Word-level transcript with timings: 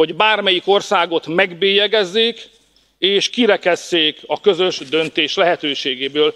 hogy 0.00 0.14
bármelyik 0.14 0.62
országot 0.66 1.26
megbélyegezzék 1.26 2.48
és 2.98 3.30
kirekesszék 3.30 4.20
a 4.26 4.40
közös 4.40 4.78
döntés 4.78 5.34
lehetőségéből. 5.36 6.32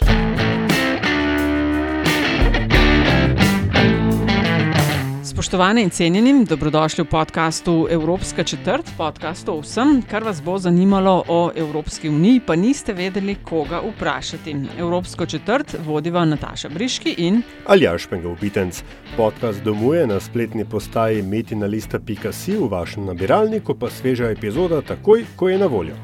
Spoštovane 5.45 5.83
in 5.83 5.91
cenjeni, 5.91 6.45
dobrodošli 6.45 7.05
v 7.05 7.07
podkastu 7.07 7.87
Evropska 7.91 8.45
četrt, 8.45 8.87
podkastu 8.97 9.53
o 9.53 9.61
vsem, 9.61 10.03
kar 10.11 10.25
vas 10.25 10.41
bo 10.43 10.59
zanimalo 10.59 11.25
o 11.29 11.51
Evropski 11.57 12.09
uniji, 12.09 12.41
pa 12.47 12.57
niste 12.57 12.93
vedeli, 12.93 13.35
koga 13.45 13.83
vprašati. 13.85 14.55
Evropsko 14.79 15.27
četrt 15.27 15.77
vodiva 15.85 16.25
Nataša 16.25 16.69
Briški 16.69 17.15
in 17.19 17.43
Aljaš 17.67 18.07
Pengov 18.07 18.39
Bitenc. 18.41 18.81
Podcast 19.17 19.63
domuje 19.63 20.07
na 20.07 20.21
spletni 20.21 20.65
postaji 20.65 21.23
metinalista.si 21.23 22.57
v 22.57 22.71
vašem 22.71 23.05
nabiralniku, 23.05 23.75
pa 23.75 23.91
sveža 23.91 24.33
epizoda 24.33 24.81
takoj, 24.81 25.27
ko 25.37 25.49
je 25.49 25.59
na 25.59 25.67
voljo. 25.67 25.95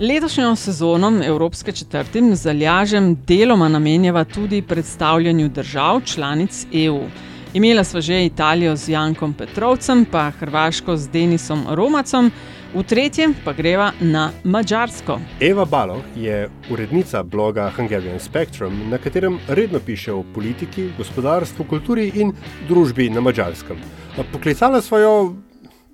Letošnjo 0.00 0.56
sezono 0.56 1.24
Evropske 1.24 1.72
četrti 1.72 2.36
z 2.36 2.46
Aljažem 2.46 3.14
deloma 3.26 3.68
namenjava 3.68 4.24
tudi 4.24 4.62
predstavljanju 4.62 5.48
držav 5.48 6.00
članic 6.04 6.66
EU. 6.72 7.31
Imela 7.52 7.84
sva 7.84 8.00
že 8.00 8.24
Italijo 8.24 8.76
z 8.76 8.88
Jankom 8.96 9.34
Petrovcem, 9.36 10.06
pa 10.08 10.32
Hrvaško 10.32 10.96
z 10.96 11.12
Denisom 11.12 11.68
Romacom, 11.68 12.32
v 12.72 12.80
tretje 12.80 13.28
pa 13.44 13.52
greva 13.52 13.92
na 14.00 14.32
Mačarsko. 14.44 15.20
Eva 15.36 15.68
Baloh 15.68 16.00
je 16.16 16.48
urednica 16.72 17.20
bloga 17.22 17.68
Hungarian 17.76 18.16
Spectrum, 18.16 18.88
na 18.88 18.96
katerem 18.96 19.36
redno 19.48 19.84
piše 19.84 20.12
o 20.12 20.24
politiki, 20.34 20.88
gospodarstvu, 20.96 21.68
kulturi 21.68 22.08
in 22.14 22.32
družbi 22.68 23.10
na 23.12 23.20
Mačarskem. 23.20 23.76
Poklicala 24.32 24.80
svojo, 24.80 25.36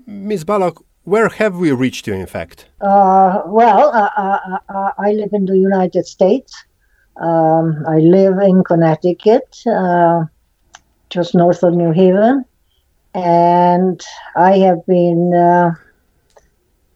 Miss 0.06 0.46
Baloh, 0.46 0.78
where 1.02 1.26
have 1.42 1.58
we 1.58 1.74
reached 1.74 2.06
you 2.06 2.14
in 2.14 2.26
fact? 2.26 2.70
Uh, 2.78 3.42
well, 3.50 3.90
uh, 3.90 4.14
uh, 4.14 4.62
uh, 4.70 4.90
I 4.94 5.10
live 5.10 5.34
in 5.34 5.46
the 5.50 5.58
United 5.58 6.06
States. 6.06 6.54
Um, 7.18 7.82
I 7.82 7.98
live 7.98 8.38
in 8.46 8.62
Connecticut, 8.62 9.58
uh, 9.66 10.22
just 11.10 11.34
north 11.34 11.62
of 11.62 11.74
New 11.74 11.92
Haven, 11.92 12.44
and 13.14 14.00
I 14.36 14.58
have 14.58 14.84
been 14.86 15.32
uh, 15.34 15.70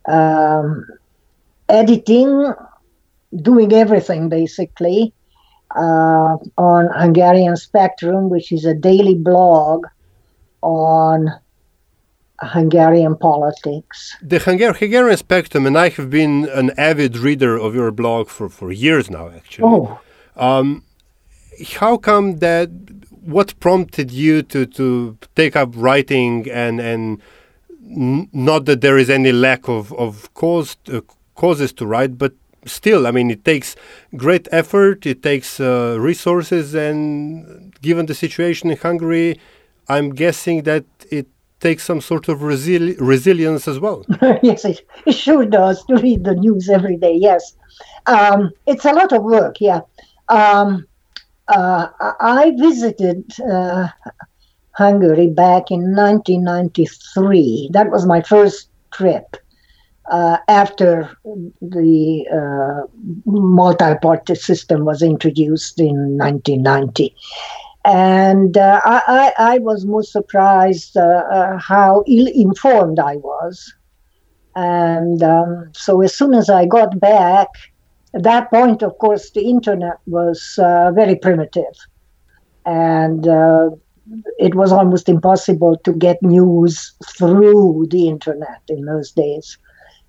um, 0.09 0.87
editing, 1.69 2.53
doing 3.41 3.73
everything 3.73 4.29
basically 4.29 5.13
uh, 5.77 6.37
on 6.59 6.89
Hungarian 6.95 7.57
Spectrum, 7.57 8.29
which 8.29 8.53
is 8.53 8.65
a 8.65 8.75
daily 8.75 9.15
blog 9.15 9.87
on 10.63 11.31
Hungarian 12.43 13.17
politics. 13.17 14.17
The 14.23 14.39
Hungar- 14.39 14.77
Hungarian 14.77 15.17
Spectrum, 15.17 15.67
and 15.67 15.79
I 15.79 15.89
have 15.91 16.11
been 16.11 16.49
an 16.53 16.73
avid 16.77 17.17
reader 17.17 17.57
of 17.57 17.75
your 17.75 17.91
blog 17.91 18.29
for, 18.29 18.49
for 18.49 18.73
years 18.73 19.11
now, 19.11 19.29
actually. 19.29 19.65
Oh, 19.65 20.01
Um, 20.37 20.85
how 21.77 21.97
come 21.97 22.39
that? 22.39 22.71
What 23.25 23.59
prompted 23.61 24.11
you 24.11 24.43
to, 24.43 24.67
to 24.67 25.17
take 25.37 25.57
up 25.57 25.71
writing 25.77 26.51
and 26.51 26.81
and 26.81 27.23
not 28.33 28.65
that 28.65 28.81
there 28.81 28.99
is 28.99 29.11
any 29.11 29.33
lack 29.33 29.69
of 29.69 29.93
of 29.95 30.33
cause 30.35 30.77
uh, 30.93 31.01
causes 31.35 31.73
to 31.75 31.87
write, 31.87 32.19
but 32.19 32.33
still, 32.67 33.07
I 33.07 33.11
mean, 33.11 33.31
it 33.31 33.45
takes 33.45 33.77
great 34.17 34.49
effort, 34.53 35.07
it 35.07 35.23
takes 35.23 35.61
uh, 35.61 35.97
resources, 35.99 36.75
and 36.75 37.75
given 37.83 38.07
the 38.07 38.15
situation 38.15 38.71
in 38.71 38.77
Hungary, 38.77 39.41
I'm 39.89 40.11
guessing 40.11 40.63
that 40.63 40.85
it 41.11 41.27
takes 41.61 41.85
some 41.85 42.01
sort 42.01 42.29
of 42.29 42.41
resili- 42.41 42.97
resilience 42.99 43.69
as 43.69 43.79
well. 43.79 44.05
yes, 44.43 44.65
it, 44.65 44.87
it 45.07 45.13
sure 45.13 45.45
does 45.45 45.85
to 45.87 45.97
read 45.97 46.25
the 46.25 46.35
news 46.35 46.69
every 46.69 46.97
day. 46.97 47.15
Yes, 47.15 47.57
um, 48.07 48.51
it's 48.67 48.85
a 48.85 48.93
lot 48.93 49.13
of 49.13 49.23
work. 49.23 49.61
Yeah, 49.61 49.81
um, 50.29 50.87
uh, 51.49 51.89
I 52.21 52.53
visited 52.59 53.33
uh, 53.41 53.89
Hungary 54.73 55.29
back 55.29 55.71
in 55.71 55.95
1993. 55.95 57.71
That 57.73 57.91
was 57.91 58.07
my 58.07 58.23
first 58.23 58.69
trip 58.93 59.37
uh, 60.11 60.39
after 60.49 61.11
the 61.61 62.27
uh, 62.33 62.87
multi-party 63.27 64.35
system 64.35 64.85
was 64.85 65.03
introduced 65.03 65.79
in 65.81 66.17
1990. 66.19 67.15
And 67.85 68.57
uh, 68.57 68.81
I, 68.85 69.03
I, 69.39 69.55
I 69.55 69.59
was 69.59 69.85
most 69.85 70.13
surprised 70.13 70.97
uh, 70.97 71.59
how 71.59 72.05
ill-informed 72.07 72.99
I 72.99 73.17
was. 73.17 73.75
And 74.55 75.23
um, 75.23 75.71
so 75.75 76.03
as 76.03 76.15
soon 76.15 76.35
as 76.35 76.49
I 76.51 76.67
got 76.67 77.01
back, 77.01 77.49
at 78.15 78.23
that 78.25 78.51
point, 78.51 78.83
of 78.83 78.99
course, 78.99 79.31
the 79.31 79.43
internet 79.43 79.99
was 80.07 80.59
uh, 80.59 80.93
very 80.93 81.17
primitive. 81.17 81.75
And 82.67 83.27
uh, 83.27 83.71
it 84.39 84.55
was 84.55 84.73
almost 84.73 85.09
impossible 85.09 85.77
to 85.85 85.93
get 85.93 86.23
news 86.23 86.93
through 87.17 87.87
the 87.91 88.09
internet 88.09 88.63
in 88.69 88.85
those 88.85 89.13
days. 89.13 89.59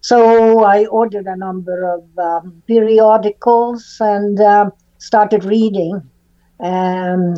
So 0.02 0.63
I 0.63 0.86
ordered 0.88 1.25
a 1.28 1.38
number 1.38 1.86
of 1.96 2.03
um, 2.18 2.62
periodicals 2.68 3.97
and 4.00 4.40
um 4.40 4.72
started 4.97 5.44
reading, 5.44 6.02
and 6.59 7.38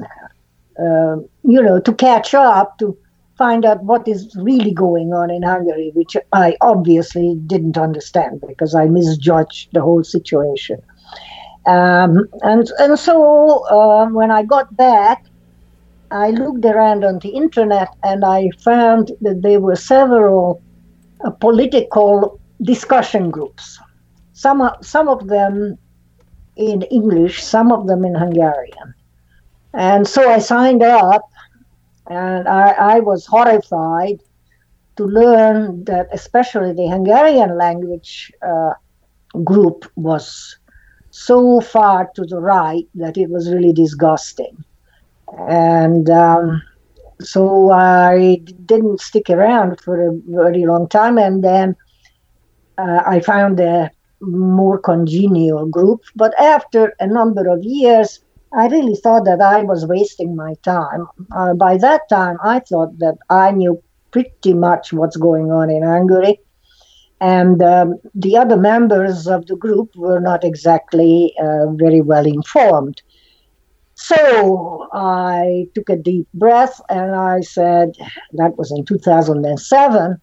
uh, 0.79 1.15
you 1.43 1.61
know, 1.63 1.79
to 1.79 1.93
catch 1.93 2.33
up, 2.33 2.77
to 2.77 2.97
find 3.37 3.65
out 3.65 3.83
what 3.83 4.07
is 4.07 4.35
really 4.35 4.71
going 4.71 5.13
on 5.13 5.29
in 5.29 5.43
Hungary, 5.43 5.91
which 5.93 6.15
I 6.31 6.55
obviously 6.61 7.35
didn't 7.47 7.77
understand 7.77 8.43
because 8.47 8.75
I 8.75 8.85
misjudged 8.85 9.69
the 9.73 9.81
whole 9.81 10.03
situation. 10.03 10.81
Um, 11.65 12.27
and 12.43 12.69
and 12.79 12.97
so 12.99 13.65
uh, 13.65 14.07
when 14.07 14.31
I 14.31 14.43
got 14.43 14.75
back, 14.77 15.25
I 16.11 16.29
looked 16.29 16.65
around 16.65 17.03
on 17.03 17.19
the 17.19 17.29
internet 17.29 17.89
and 18.03 18.23
I 18.23 18.49
found 18.63 19.11
that 19.21 19.41
there 19.41 19.59
were 19.59 19.75
several 19.75 20.61
uh, 21.23 21.31
political 21.31 22.39
discussion 22.61 23.31
groups. 23.31 23.79
Some 24.33 24.69
some 24.81 25.07
of 25.07 25.27
them 25.27 25.77
in 26.55 26.83
English, 26.83 27.43
some 27.43 27.71
of 27.71 27.87
them 27.87 28.05
in 28.05 28.15
Hungarian. 28.15 28.93
And 29.73 30.07
so 30.07 30.29
I 30.31 30.39
signed 30.39 30.83
up, 30.83 31.29
and 32.09 32.47
I, 32.47 32.69
I 32.95 32.99
was 32.99 33.25
horrified 33.25 34.21
to 34.97 35.05
learn 35.05 35.83
that, 35.85 36.07
especially 36.11 36.73
the 36.73 36.87
Hungarian 36.87 37.57
language 37.57 38.31
uh, 38.41 38.73
group, 39.43 39.85
was 39.95 40.57
so 41.11 41.59
far 41.61 42.09
to 42.15 42.25
the 42.25 42.39
right 42.39 42.87
that 42.95 43.17
it 43.17 43.29
was 43.29 43.51
really 43.53 43.73
disgusting. 43.73 44.63
And 45.49 46.09
um, 46.09 46.61
so 47.21 47.71
I 47.71 48.41
didn't 48.65 49.01
stick 49.01 49.29
around 49.29 49.81
for 49.81 50.09
a 50.09 50.11
very 50.27 50.65
long 50.65 50.87
time, 50.87 51.17
and 51.17 51.43
then 51.43 51.75
uh, 52.77 53.01
I 53.05 53.19
found 53.19 53.59
a 53.59 53.89
more 54.21 54.77
congenial 54.77 55.65
group. 55.65 56.01
But 56.15 56.33
after 56.39 56.93
a 56.99 57.07
number 57.07 57.47
of 57.47 57.63
years, 57.63 58.19
I 58.55 58.67
really 58.67 58.95
thought 58.95 59.25
that 59.25 59.41
I 59.41 59.63
was 59.63 59.85
wasting 59.85 60.35
my 60.35 60.53
time. 60.63 61.07
Uh, 61.35 61.53
by 61.53 61.77
that 61.77 62.07
time, 62.09 62.37
I 62.43 62.59
thought 62.59 62.97
that 62.99 63.17
I 63.29 63.51
knew 63.51 63.81
pretty 64.11 64.53
much 64.53 64.93
what's 64.93 65.17
going 65.17 65.51
on 65.51 65.69
in 65.69 65.83
Hungary. 65.83 66.39
And 67.19 67.61
um, 67.61 67.95
the 68.13 68.37
other 68.37 68.57
members 68.57 69.27
of 69.27 69.45
the 69.47 69.57
group 69.57 69.95
were 69.95 70.19
not 70.19 70.43
exactly 70.43 71.33
uh, 71.41 71.71
very 71.71 72.01
well 72.01 72.25
informed. 72.25 73.01
So 73.95 74.87
I 74.93 75.67
took 75.73 75.89
a 75.89 75.95
deep 75.97 76.27
breath 76.33 76.79
and 76.89 77.15
I 77.15 77.41
said, 77.41 77.93
that 78.33 78.57
was 78.57 78.71
in 78.71 78.85
2007, 78.85 80.17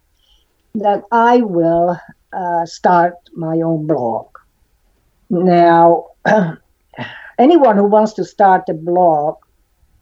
that 0.75 1.02
I 1.11 1.38
will 1.38 1.99
uh, 2.32 2.67
start 2.67 3.14
my 3.34 3.56
own 3.56 3.87
blog. 3.87 4.26
Now, 5.31 6.06
anyone 7.43 7.77
who 7.77 7.85
wants 7.85 8.12
to 8.15 8.25
start 8.25 8.62
a 8.69 8.75
blog, 8.75 9.35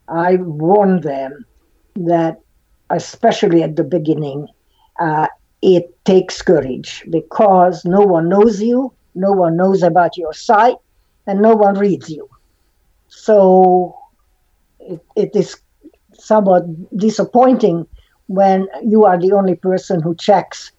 I 0.08 0.36
warn 0.36 1.00
them 1.00 1.44
that, 1.96 2.36
especially 2.90 3.62
at 3.62 3.76
the 3.76 3.84
beginning, 3.84 4.46
uh, 5.00 5.28
it 5.62 5.84
takes 6.04 6.42
courage 6.42 7.04
because 7.10 7.84
no 7.84 8.00
one 8.00 8.28
knows 8.28 8.60
you, 8.60 8.92
no 9.14 9.32
one 9.32 9.56
knows 9.56 9.82
about 9.82 10.16
your 10.16 10.32
site, 10.32 10.76
and 11.26 11.40
no 11.40 11.54
one 11.54 11.78
reads 11.78 12.08
you. 12.08 12.28
So 13.08 13.96
it, 14.80 15.00
it 15.16 15.36
is 15.36 15.56
somewhat 16.14 16.64
disappointing 16.96 17.86
when 18.26 18.68
you 18.84 19.04
are 19.04 19.18
the 19.18 19.32
only 19.32 19.56
person 19.56 20.00
who 20.00 20.14
checks 20.14 20.72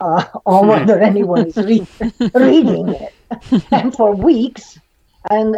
uh, 0.00 0.24
on 0.46 0.68
whether 0.68 1.00
anyone 1.00 1.46
is 1.46 1.56
re- 1.56 1.86
reading 2.34 2.88
it. 2.88 3.12
and 3.72 3.94
for 3.94 4.14
weeks, 4.14 4.78
and 5.30 5.56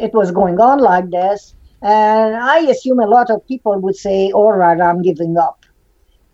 it 0.00 0.14
was 0.14 0.30
going 0.30 0.58
on 0.60 0.78
like 0.80 1.10
this. 1.10 1.54
And 1.82 2.36
I 2.36 2.58
assume 2.60 3.00
a 3.00 3.06
lot 3.06 3.30
of 3.30 3.46
people 3.46 3.78
would 3.80 3.96
say, 3.96 4.30
all 4.32 4.52
right, 4.52 4.80
I'm 4.80 5.02
giving 5.02 5.36
up. 5.36 5.64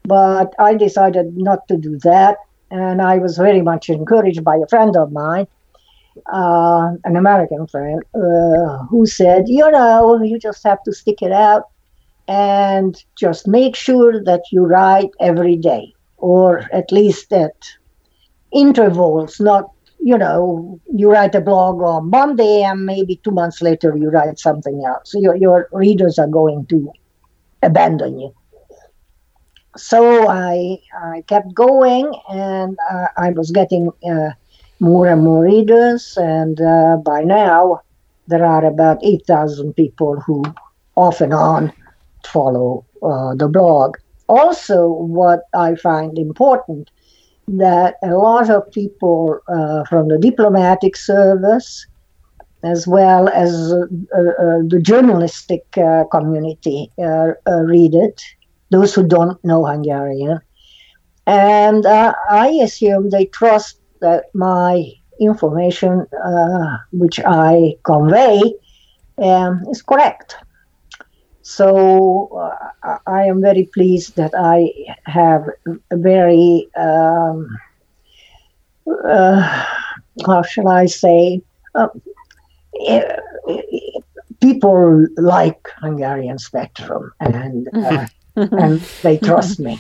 But 0.04 0.54
I 0.58 0.74
decided 0.74 1.36
not 1.36 1.66
to 1.68 1.76
do 1.76 1.98
that. 1.98 2.38
And 2.70 3.02
I 3.02 3.18
was 3.18 3.36
very 3.36 3.62
much 3.62 3.88
encouraged 3.88 4.42
by 4.42 4.56
a 4.56 4.66
friend 4.68 4.96
of 4.96 5.12
mine, 5.12 5.46
uh, 6.32 6.92
an 7.04 7.16
American 7.16 7.66
friend, 7.66 8.02
uh, 8.14 8.84
who 8.90 9.06
said, 9.06 9.44
you 9.48 9.70
know, 9.70 10.20
you 10.22 10.38
just 10.38 10.64
have 10.64 10.82
to 10.84 10.92
stick 10.92 11.22
it 11.22 11.32
out 11.32 11.64
and 12.28 13.04
just 13.16 13.46
make 13.46 13.76
sure 13.76 14.22
that 14.24 14.42
you 14.50 14.64
write 14.64 15.10
every 15.20 15.56
day, 15.56 15.92
or 16.16 16.68
at 16.72 16.90
least 16.90 17.32
at 17.32 17.54
intervals, 18.52 19.38
not 19.38 19.70
you 20.06 20.16
know, 20.16 20.80
you 20.94 21.10
write 21.10 21.34
a 21.34 21.40
blog 21.40 21.82
on 21.82 22.08
Monday 22.10 22.62
and 22.62 22.86
maybe 22.86 23.16
two 23.24 23.32
months 23.32 23.60
later 23.60 23.96
you 23.96 24.08
write 24.08 24.38
something 24.38 24.84
else. 24.86 25.12
Your, 25.16 25.34
your 25.34 25.68
readers 25.72 26.16
are 26.16 26.28
going 26.28 26.64
to 26.66 26.92
abandon 27.64 28.20
you. 28.20 28.32
So 29.76 30.28
I, 30.28 30.78
I 30.96 31.24
kept 31.26 31.52
going 31.52 32.14
and 32.30 32.78
uh, 32.88 33.08
I 33.16 33.30
was 33.30 33.50
getting 33.50 33.90
uh, 34.08 34.30
more 34.78 35.08
and 35.08 35.24
more 35.24 35.42
readers. 35.42 36.16
And 36.16 36.60
uh, 36.60 36.98
by 36.98 37.22
now, 37.22 37.80
there 38.28 38.44
are 38.44 38.64
about 38.64 39.00
8,000 39.02 39.74
people 39.74 40.20
who 40.20 40.44
off 40.94 41.20
and 41.20 41.34
on 41.34 41.72
follow 42.24 42.84
uh, 43.02 43.34
the 43.34 43.48
blog. 43.48 43.96
Also, 44.28 44.86
what 44.86 45.40
I 45.52 45.74
find 45.74 46.16
important 46.16 46.92
that 47.48 47.94
a 48.02 48.14
lot 48.14 48.50
of 48.50 48.70
people 48.72 49.38
uh, 49.48 49.84
from 49.84 50.08
the 50.08 50.18
diplomatic 50.18 50.96
service, 50.96 51.86
as 52.64 52.86
well 52.86 53.28
as 53.28 53.72
uh, 53.72 53.76
uh, 54.18 54.62
the 54.66 54.80
journalistic 54.82 55.64
uh, 55.78 56.04
community, 56.10 56.90
uh, 56.98 57.32
uh, 57.48 57.60
read 57.60 57.94
it, 57.94 58.20
those 58.70 58.94
who 58.94 59.06
don't 59.06 59.42
know 59.44 59.64
Hungarian. 59.64 60.40
And 61.26 61.86
I 61.86 62.58
assume 62.62 63.10
they 63.10 63.26
trust 63.26 63.80
that 64.00 64.26
my 64.34 64.92
information, 65.20 66.06
which 66.92 67.18
I 67.24 67.74
convey, 67.82 68.54
um, 69.18 69.64
is 69.68 69.82
correct. 69.82 70.36
So 71.46 72.28
uh, 72.82 72.98
I 73.06 73.26
am 73.26 73.40
very 73.40 73.70
pleased 73.72 74.16
that 74.16 74.32
I 74.36 74.72
have 75.04 75.44
a 75.92 75.96
very, 75.96 76.68
um, 76.76 77.46
uh, 79.08 79.64
how 80.26 80.42
shall 80.42 80.66
I 80.66 80.86
say, 80.86 81.40
uh, 81.76 81.86
people 84.40 85.06
like 85.16 85.68
Hungarian 85.78 86.38
Spectrum 86.38 87.12
and 87.20 87.68
uh, 87.76 88.06
and 88.36 88.80
they 89.02 89.16
trust 89.18 89.60
me. 89.60 89.78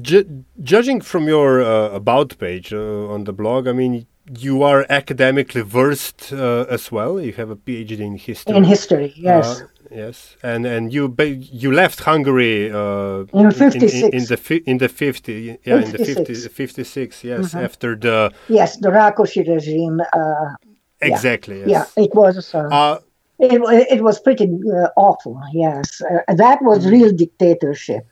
Ju- 0.00 0.44
judging 0.62 1.00
from 1.00 1.26
your 1.26 1.60
uh, 1.60 1.88
about 1.90 2.38
page 2.38 2.72
uh, 2.72 3.14
on 3.14 3.24
the 3.24 3.32
blog, 3.32 3.66
I 3.66 3.72
mean, 3.72 4.06
you 4.38 4.62
are 4.62 4.86
academically 4.88 5.62
versed 5.62 6.30
as 6.30 6.92
well. 6.92 7.20
You 7.20 7.32
have 7.32 7.50
a 7.50 7.56
PhD 7.56 7.98
in 7.98 8.16
history. 8.16 8.56
In 8.56 8.62
history, 8.62 9.12
yes 9.16 9.64
yes, 9.90 10.36
and 10.42 10.66
and 10.66 10.92
you 10.92 11.14
you 11.18 11.72
left 11.72 12.00
Hungary 12.00 12.70
uh, 12.70 13.24
in 13.32 13.50
'56 13.50 13.92
in, 13.92 14.04
in, 14.04 14.14
in, 14.14 14.24
the 14.24 14.62
in 14.66 14.78
the 14.78 14.88
50 14.88 15.58
yeah 15.64 15.76
in, 15.76 15.90
the 15.90 15.98
50 15.98 16.34
56 16.34 17.24
yes 17.24 17.40
mm-hmm. 17.40 17.64
after 17.64 17.96
the 17.96 18.32
yes 18.48 18.76
the 18.78 18.88
Rákosi 18.88 19.46
regime 19.48 20.00
uh, 20.00 20.54
exactly 21.00 21.60
yeah, 21.60 21.66
yes. 21.66 21.92
yeah 21.96 22.04
it 22.04 22.14
was 22.14 22.54
uh, 22.54 22.58
uh, 22.58 22.98
it, 23.38 23.60
it 23.90 24.02
was 24.02 24.20
pretty 24.20 24.44
uh, 24.44 24.88
awful 24.96 25.40
yes 25.52 26.00
uh, 26.02 26.34
that 26.34 26.62
was 26.62 26.80
mm-hmm. 26.80 26.92
real 26.92 27.12
dictatorship 27.12 28.06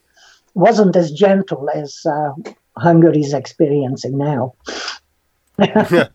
wasn't 0.54 0.96
as 0.96 1.12
gentle 1.12 1.68
as 1.72 2.04
Hungary 2.78 3.20
is 3.20 3.34
experiencing 3.34 4.18
now. 4.18 4.54
uh, 5.58 6.06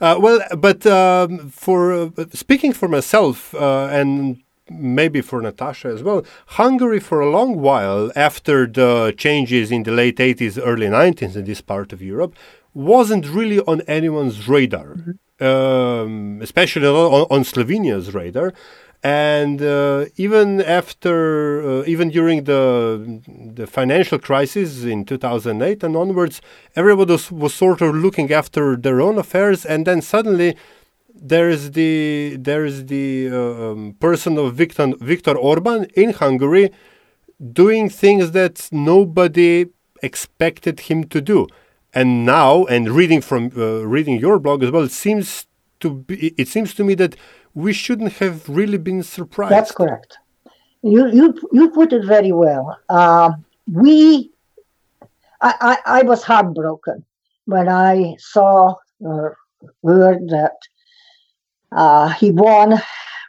well, 0.00 0.40
but 0.56 0.86
um, 0.86 1.50
for 1.50 1.92
uh, 1.92 2.10
speaking 2.32 2.72
for 2.72 2.88
myself 2.88 3.54
uh, 3.54 3.88
and 3.90 4.40
maybe 4.78 5.20
for 5.20 5.40
Natasha 5.40 5.88
as 5.88 6.02
well, 6.02 6.24
Hungary 6.46 7.00
for 7.00 7.20
a 7.20 7.30
long 7.30 7.60
while 7.60 8.10
after 8.16 8.66
the 8.66 9.14
changes 9.16 9.70
in 9.70 9.82
the 9.82 9.92
late 9.92 10.16
80s, 10.16 10.58
early 10.62 10.86
90s 10.86 11.36
in 11.36 11.44
this 11.44 11.60
part 11.60 11.92
of 11.92 12.02
Europe 12.02 12.34
wasn't 12.74 13.28
really 13.28 13.60
on 13.60 13.82
anyone's 13.82 14.48
radar, 14.48 14.96
mm-hmm. 14.96 15.44
um, 15.44 16.40
especially 16.42 16.86
on, 16.86 17.26
on, 17.30 17.44
Slovenia's 17.44 18.14
radar. 18.14 18.52
And 19.04 19.60
uh, 19.60 20.06
even 20.16 20.62
after, 20.62 21.80
uh, 21.80 21.84
even 21.86 22.08
during 22.10 22.44
the 22.44 23.20
the 23.26 23.66
financial 23.66 24.20
crisis 24.20 24.84
in 24.84 25.04
2008 25.04 25.82
and 25.82 25.96
onwards, 25.96 26.40
everybody 26.76 27.12
was, 27.12 27.32
was 27.32 27.52
sort 27.52 27.80
of 27.82 27.96
looking 27.96 28.32
after 28.32 28.76
their 28.76 29.00
own 29.00 29.18
affairs, 29.18 29.66
and 29.66 29.86
then 29.86 30.02
suddenly 30.02 30.56
there 31.14 31.48
is 31.48 31.72
the 31.72 32.36
there 32.38 32.64
is 32.64 32.86
the 32.86 33.28
uh, 33.30 33.70
um, 33.70 33.96
person 34.00 34.38
of 34.38 34.54
Viktor 34.54 34.94
Viktor 35.00 35.36
Orban 35.36 35.84
in 35.94 36.12
Hungary 36.12 36.70
doing 37.52 37.88
things 37.88 38.32
that 38.32 38.68
nobody 38.72 39.66
expected 40.02 40.80
him 40.80 41.04
to 41.04 41.20
do. 41.20 41.46
And 41.94 42.24
now, 42.24 42.64
and 42.64 42.88
reading 42.88 43.20
from 43.20 43.50
uh, 43.56 43.86
reading 43.86 44.18
your 44.18 44.38
blog 44.38 44.62
as 44.62 44.70
well, 44.70 44.82
it 44.82 44.92
seems 44.92 45.46
to 45.80 45.90
be 45.90 46.28
it 46.38 46.48
seems 46.48 46.74
to 46.74 46.84
me 46.84 46.94
that 46.94 47.16
we 47.54 47.72
shouldn't 47.72 48.14
have 48.14 48.48
really 48.48 48.78
been 48.78 49.02
surprised. 49.02 49.52
That's 49.52 49.72
correct. 49.72 50.18
You 50.82 51.08
you 51.12 51.34
you 51.52 51.70
put 51.70 51.92
it 51.92 52.04
very 52.04 52.32
well. 52.32 52.78
Uh, 52.88 53.32
we, 53.70 54.30
I, 55.40 55.78
I, 55.84 56.00
I 56.00 56.02
was 56.02 56.22
heartbroken 56.22 57.04
when 57.44 57.68
I 57.68 58.16
saw 58.18 58.74
or 59.00 59.36
heard 59.84 60.28
that 60.30 60.56
uh, 61.74 62.08
he 62.10 62.30
won 62.30 62.80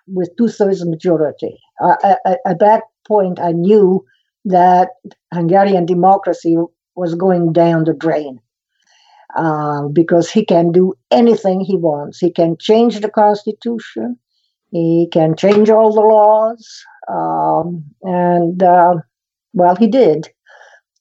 with 0.08 0.30
two 0.38 0.48
thirds 0.48 0.86
majority. 0.86 1.58
Uh, 1.82 1.96
at, 2.04 2.40
at, 2.46 2.60
that 2.60 2.84
point, 3.08 3.40
I 3.40 3.52
knew 3.52 4.06
that 4.46 4.90
Hungarian 5.34 5.86
democracy 5.86 6.58
was 6.96 7.16
going 7.16 7.54
down 7.54 7.86
the 7.86 7.94
drain 7.94 8.40
uh, 9.36 9.88
because 9.88 10.30
he 10.30 10.46
can 10.46 10.72
do 10.72 10.94
anything 11.12 11.62
he 11.62 11.78
wants. 11.78 12.20
He 12.20 12.32
can 12.32 12.58
change 12.60 13.00
the 13.00 13.10
constitution, 13.10 14.18
he 14.72 15.08
can 15.12 15.36
change 15.36 15.70
all 15.70 15.94
the 15.94 16.02
laws, 16.02 16.84
um, 17.10 17.84
and 18.02 18.62
uh, 18.62 18.96
well, 19.54 19.76
he 19.76 19.88
did. 19.88 20.30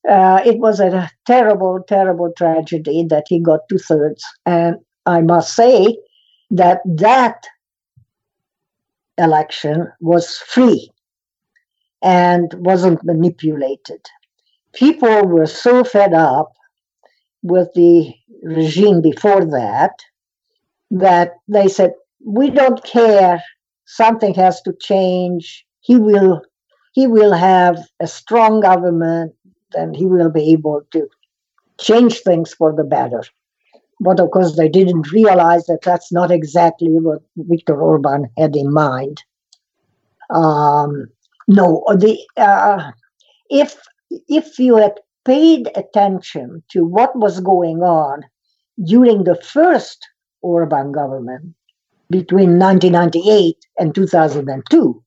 Uh, 0.09 0.41
it 0.45 0.59
was 0.59 0.81
a 0.81 1.11
terrible, 1.27 1.81
terrible 1.87 2.33
tragedy 2.37 3.05
that 3.09 3.25
he 3.29 3.41
got 3.41 3.61
two 3.69 3.79
thirds. 3.79 4.25
And 4.45 4.77
I 5.07 5.21
must 5.21 5.55
say, 5.55 5.97
that 6.52 6.80
that 6.85 7.47
election 9.16 9.88
was 10.00 10.37
free 10.37 10.90
and 12.02 12.52
wasn't 12.59 13.02
manipulated. 13.04 14.04
People 14.75 15.26
were 15.26 15.47
so 15.47 15.82
fed 15.82 16.12
up 16.12 16.52
with 17.42 17.68
the 17.75 18.12
regime 18.42 19.00
before 19.00 19.44
that 19.47 19.92
that 20.90 21.32
they 21.49 21.68
said, 21.68 21.94
"We 22.25 22.50
don't 22.50 22.85
care. 22.85 23.42
Something 23.87 24.35
has 24.35 24.61
to 24.62 24.75
change. 24.80 25.66
He 25.80 25.97
will, 25.97 26.42
he 26.92 27.06
will 27.06 27.32
have 27.32 27.78
a 28.00 28.06
strong 28.06 28.61
government, 28.61 29.35
and 29.75 29.97
he 29.97 30.04
will 30.06 30.30
be 30.30 30.52
able 30.52 30.82
to 30.92 31.09
change 31.78 32.21
things 32.21 32.52
for 32.52 32.75
the 32.75 32.85
better." 32.85 33.23
But 34.02 34.18
of 34.18 34.32
course, 34.32 34.56
they 34.56 34.68
didn't 34.68 35.12
realize 35.12 35.66
that 35.66 35.82
that's 35.82 36.11
not 36.12 36.32
exactly 36.32 36.88
what 36.90 37.23
Viktor 37.37 37.80
Orban 37.80 38.28
had 38.37 38.56
in 38.56 38.73
mind. 38.73 39.23
Um, 40.30 41.06
no, 41.47 41.85
the 41.94 42.18
uh, 42.37 42.90
if 43.49 43.76
if 44.11 44.59
you 44.59 44.76
had 44.76 44.99
paid 45.25 45.71
attention 45.76 46.62
to 46.73 46.85
what 46.85 47.14
was 47.14 47.38
going 47.40 47.82
on 47.82 48.25
during 48.85 49.23
the 49.23 49.37
first 49.37 50.09
Orban 50.40 50.90
government 50.90 51.54
between 52.11 52.59
1998 52.59 53.56
and 53.78 53.94
2002, 53.94 55.04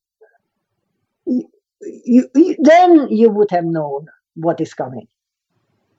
you, 1.26 1.50
you, 2.34 2.56
then 2.60 3.10
you 3.10 3.30
would 3.30 3.52
have 3.52 3.66
known 3.66 4.08
what 4.36 4.62
is 4.62 4.74
coming 4.74 5.08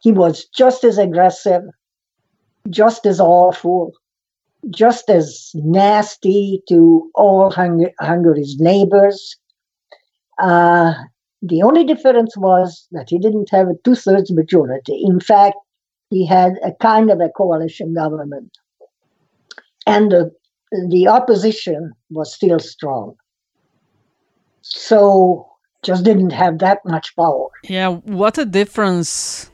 he 0.07 0.13
was 0.13 0.45
just 0.47 0.85
as 0.85 0.99
aggressive, 0.99 1.63
just 2.71 3.07
as 3.07 3.21
awful, 3.21 3.93
just 4.71 5.09
as 5.09 5.51
nasty 5.55 6.63
to 6.69 7.11
all 7.15 7.51
Hung- 7.51 7.91
Hungary's 8.01 8.57
neighbors. 8.59 9.37
Uh, 10.39 10.95
the 11.43 11.63
only 11.63 11.85
difference 11.85 12.37
was 12.37 12.87
that 12.93 13.09
he 13.09 13.19
didn't 13.19 13.51
have 13.51 13.69
a 13.69 13.75
two 13.85 13.95
thirds 13.95 14.33
majority. 14.33 15.03
In 15.05 15.21
fact, 15.21 15.57
he 16.11 16.27
had 16.27 16.55
a 16.65 16.73
kind 16.81 17.11
of 17.11 17.21
a 17.21 17.29
coalition 17.29 17.95
government. 17.95 18.57
And 19.87 20.11
the, 20.11 20.33
the 20.89 21.09
opposition 21.09 21.93
was 22.11 22.35
still 22.35 22.59
strong. 22.59 23.17
So 24.63 25.49
just 25.83 26.05
didn't 26.05 26.31
have 26.31 26.59
that 26.59 26.81
much 26.85 27.15
power. 27.15 27.49
Yeah, 27.69 27.91
what 27.91 28.39
a 28.39 28.45
difference 28.45 29.51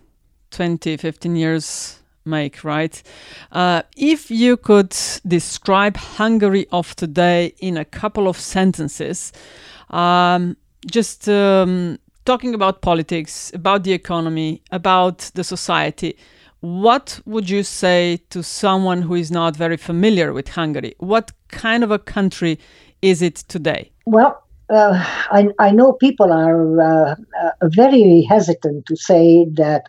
20, 0.50 0.96
15 0.96 1.36
years 1.36 2.01
make, 2.24 2.64
right? 2.64 3.02
Uh, 3.50 3.82
if 3.96 4.30
you 4.30 4.56
could 4.56 4.96
describe 5.26 5.96
Hungary 5.96 6.66
of 6.72 6.94
today 6.96 7.54
in 7.58 7.76
a 7.76 7.84
couple 7.84 8.28
of 8.28 8.38
sentences, 8.38 9.32
um, 9.90 10.56
just 10.90 11.28
um, 11.28 11.98
talking 12.24 12.54
about 12.54 12.82
politics, 12.82 13.50
about 13.54 13.84
the 13.84 13.92
economy, 13.92 14.62
about 14.70 15.30
the 15.34 15.44
society, 15.44 16.16
what 16.60 17.20
would 17.26 17.50
you 17.50 17.64
say 17.64 18.20
to 18.30 18.42
someone 18.42 19.02
who 19.02 19.14
is 19.14 19.30
not 19.30 19.56
very 19.56 19.76
familiar 19.76 20.32
with 20.32 20.48
Hungary? 20.48 20.94
What 20.98 21.32
kind 21.48 21.82
of 21.82 21.90
a 21.90 21.98
country 21.98 22.58
is 23.02 23.20
it 23.20 23.34
today? 23.34 23.90
Well, 24.06 24.42
uh, 24.70 25.04
I, 25.30 25.48
I, 25.58 25.70
know 25.72 25.92
people 25.92 26.32
are 26.32 26.80
uh, 26.80 27.14
uh, 27.42 27.50
very 27.64 28.22
hesitant 28.22 28.86
to 28.86 28.96
say 28.96 29.44
that 29.54 29.88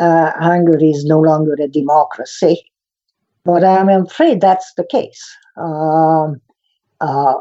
uh, 0.00 0.32
Hungary 0.38 0.90
is 0.90 1.04
no 1.04 1.20
longer 1.20 1.54
a 1.60 1.68
democracy, 1.68 2.62
but 3.44 3.62
I'm 3.62 3.88
afraid 3.88 4.40
that's 4.40 4.72
the 4.76 4.84
case. 4.84 5.22
Um, 5.56 6.40
uh, 7.00 7.34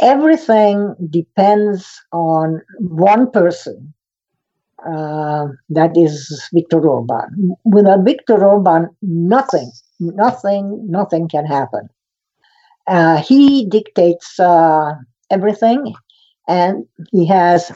everything 0.00 0.94
depends 1.10 2.00
on 2.12 2.62
one 2.78 3.30
person. 3.30 3.92
Uh, 4.86 5.46
that 5.70 5.96
is 5.96 6.48
Viktor 6.52 6.86
Orban. 6.86 7.56
Without 7.64 8.04
Viktor 8.04 8.44
Orban, 8.44 8.88
nothing, 9.02 9.72
nothing, 9.98 10.86
nothing 10.90 11.26
can 11.28 11.46
happen. 11.46 11.88
he 13.24 13.66
dictates 13.66 14.38
everything 15.30 15.94
and 16.48 16.84
he 17.12 17.26
has 17.26 17.72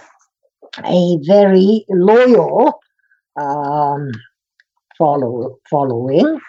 a 0.84 1.18
very 1.26 1.84
loyal 1.88 2.78
um, 3.36 4.10
follow, 4.98 5.58
following. 5.70 6.40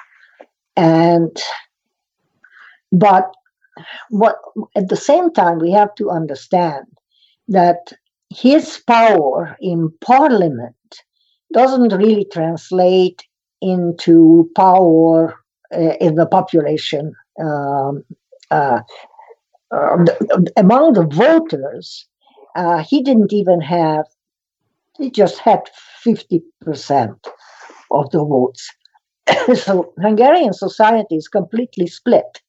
And 0.75 1.35
but 2.91 3.31
what 4.09 4.35
at 4.75 4.89
the 4.89 4.97
same 4.97 5.31
time 5.31 5.59
we 5.59 5.71
have 5.71 5.93
to 5.95 6.09
understand 6.09 6.85
that 7.47 7.93
his 8.29 8.81
power 8.85 9.55
in 9.61 9.91
parliament 10.01 10.75
doesn't 11.53 11.93
really 11.93 12.25
translate 12.25 13.23
into 13.61 14.49
power 14.55 15.35
uh, 15.73 15.95
in 16.01 16.15
the 16.15 16.25
population 16.25 17.13
um, 17.41 18.03
uh, 18.51 18.81
uh, 19.71 20.05
among 20.57 20.93
the 20.93 21.07
voters 21.07 22.07
uh, 22.55 22.83
he 22.83 23.01
didn't 23.01 23.33
even 23.33 23.61
have, 23.61 24.05
he 24.97 25.09
just 25.09 25.39
had 25.39 25.61
50% 26.05 26.43
of 27.91 28.09
the 28.11 28.23
votes. 28.23 28.69
so 29.55 29.93
Hungarian 29.99 30.53
society 30.53 31.15
is 31.15 31.27
completely 31.27 31.87
split. 31.87 32.41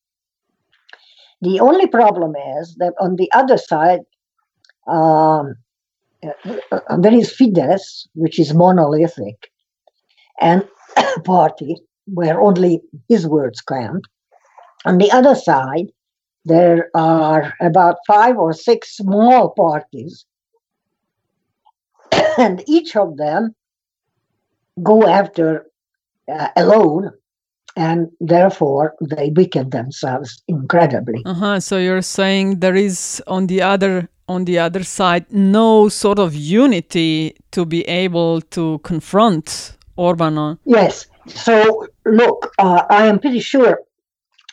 The 1.42 1.60
only 1.60 1.86
problem 1.86 2.34
is 2.58 2.76
that 2.76 2.94
on 3.00 3.16
the 3.16 3.30
other 3.32 3.56
side, 3.56 4.00
um, 4.86 5.54
uh, 6.22 6.96
there 6.98 7.14
is 7.14 7.34
Fidesz, 7.34 8.06
which 8.14 8.38
is 8.38 8.52
monolithic, 8.52 9.50
and 10.40 10.66
party 11.24 11.76
where 12.06 12.40
only 12.40 12.82
his 13.08 13.26
words 13.26 13.60
count. 13.60 14.04
On 14.84 14.98
the 14.98 15.10
other 15.12 15.34
side, 15.34 15.86
there 16.44 16.90
are 16.94 17.54
about 17.60 17.96
five 18.06 18.36
or 18.36 18.52
six 18.52 18.96
small 18.96 19.50
parties, 19.50 20.26
and 22.38 22.62
each 22.66 22.96
of 22.96 23.16
them 23.16 23.54
go 24.82 25.06
after 25.06 25.66
uh, 26.32 26.48
alone, 26.56 27.10
and 27.76 28.08
therefore 28.20 28.94
they 29.00 29.32
weaken 29.34 29.70
themselves 29.70 30.42
incredibly. 30.48 31.22
Uh-huh. 31.24 31.60
So 31.60 31.78
you're 31.78 32.02
saying 32.02 32.60
there 32.60 32.76
is 32.76 33.22
on 33.26 33.46
the 33.46 33.62
other 33.62 34.08
on 34.28 34.44
the 34.44 34.58
other 34.58 34.84
side 34.84 35.26
no 35.30 35.88
sort 35.88 36.18
of 36.18 36.34
unity 36.36 37.34
to 37.50 37.64
be 37.64 37.82
able 37.88 38.40
to 38.40 38.78
confront 38.84 39.76
Orban. 39.96 40.58
Yes. 40.64 41.06
So 41.26 41.86
look, 42.06 42.52
uh, 42.58 42.84
I 42.88 43.06
am 43.06 43.18
pretty 43.18 43.40
sure 43.40 43.80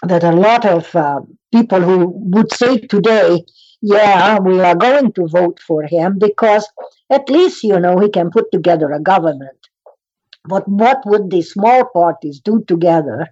that 0.04 0.24
a 0.24 0.32
lot 0.32 0.66
of 0.66 0.96
uh, 0.96 1.22
people 1.54 1.82
who 1.82 2.08
would 2.34 2.52
say 2.52 2.78
today, 2.80 3.46
yeah, 3.82 4.40
we 4.40 4.60
are 4.60 4.76
going 4.76 5.12
to 5.14 5.28
vote 5.28 5.60
for 5.60 5.84
him 5.84 6.18
because 6.20 6.68
at 7.12 7.30
least, 7.30 7.64
you 7.64 7.80
know, 7.80 7.98
he 8.00 8.10
can 8.10 8.30
put 8.30 8.52
together 8.52 8.92
a 8.92 9.00
government. 9.00 9.58
But 10.48 10.68
what 10.68 11.06
would 11.06 11.30
the 11.30 11.42
small 11.42 11.86
parties 11.94 12.39
do 12.39 12.63
together? 12.68 13.27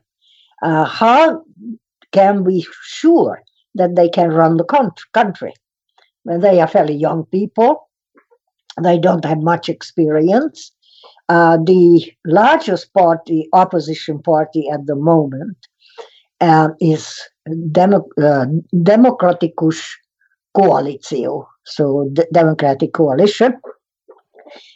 Uh, 0.62 0.86
how 0.86 1.44
can 2.12 2.44
we 2.44 2.66
sure 2.84 3.42
that 3.76 3.96
they 3.96 4.10
can 4.10 4.30
run 4.30 4.58
the 4.58 4.94
country? 5.14 5.54
Well, 6.24 6.40
they 6.40 6.60
are 6.60 6.68
fairly 6.68 6.96
young 6.96 7.26
people. 7.26 7.90
They 8.82 8.98
don't 9.00 9.24
have 9.26 9.42
much 9.42 9.70
experience. 9.70 10.72
Uh, 11.30 11.58
the 11.58 12.12
largest 12.26 12.94
party, 12.94 13.48
opposition 13.54 14.22
party 14.22 14.70
at 14.70 14.86
the 14.86 14.96
moment, 14.96 15.58
uh, 16.42 16.70
is 16.80 17.22
Demo- 17.72 18.10
uh, 18.22 18.46
Demokratikus 18.74 19.82
Koalíció, 20.56 21.46
so 21.64 22.10
Democratic 22.34 22.94
Coalition. 22.94 23.54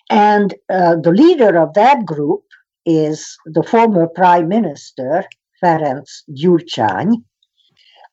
And 0.09 0.55
uh, 0.69 0.95
the 0.95 1.11
leader 1.11 1.57
of 1.57 1.73
that 1.75 2.05
group 2.05 2.43
is 2.85 3.37
the 3.45 3.63
former 3.63 4.07
Prime 4.07 4.47
Minister, 4.47 5.23
Ferenc 5.63 6.07
Gyurcsány. 6.31 7.23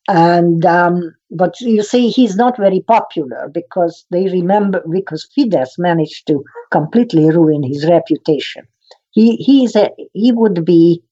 And 0.09 0.65
um, 0.65 1.15
but 1.31 1.61
you 1.61 1.83
see, 1.83 2.11
he's 2.11 2.37
not 2.37 2.57
very 2.57 2.81
popular 2.81 3.51
because 3.53 4.05
they 4.11 4.29
remember 4.29 4.83
because 4.91 5.29
Fidesz 5.37 5.79
managed 5.79 6.29
to 6.29 6.45
completely 6.71 7.29
ruin 7.31 7.65
his 7.65 7.87
reputation. 7.89 8.69
He 9.11 9.37
he's 9.37 9.75
a 9.75 9.91
he 10.13 10.31
would 10.31 10.65
be 10.65 11.03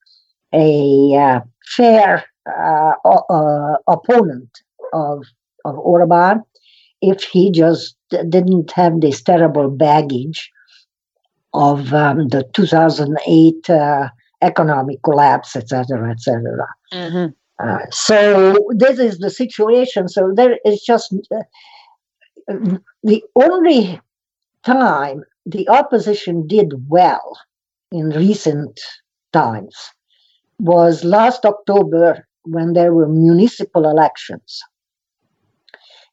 a 0.52 1.16
uh, 1.16 1.40
fair 1.76 2.24
uh, 2.46 2.92
uh, 3.04 3.76
opponent 3.88 4.50
of 4.92 5.24
of 5.64 5.76
Orban 5.78 6.42
if 7.02 7.24
he 7.24 7.50
just 7.50 7.96
didn't 8.28 8.70
have 8.72 9.00
this 9.00 9.22
terrible 9.22 9.70
baggage 9.70 10.52
of 11.54 11.94
um, 11.94 12.28
the 12.28 12.44
2008 12.52 13.70
uh, 13.70 14.08
economic 14.42 15.02
collapse, 15.02 15.56
etc., 15.56 16.10
etc. 16.10 16.66
Mm-hmm. 16.92 17.32
Uh, 17.64 17.78
so 17.90 18.56
this 18.70 18.98
is 18.98 19.18
the 19.18 19.30
situation. 19.30 20.08
So 20.08 20.32
there 20.34 20.58
is 20.64 20.82
just 20.82 21.14
uh, 21.30 21.42
the 23.02 23.22
only 23.36 24.00
time 24.64 25.22
the 25.46 25.68
opposition 25.68 26.46
did 26.46 26.72
well 26.88 27.38
in 27.92 28.10
recent 28.10 28.80
times 29.32 29.76
was 30.58 31.04
last 31.04 31.44
October 31.44 32.26
when 32.44 32.72
there 32.72 32.92
were 32.92 33.08
municipal 33.08 33.88
elections. 33.88 34.60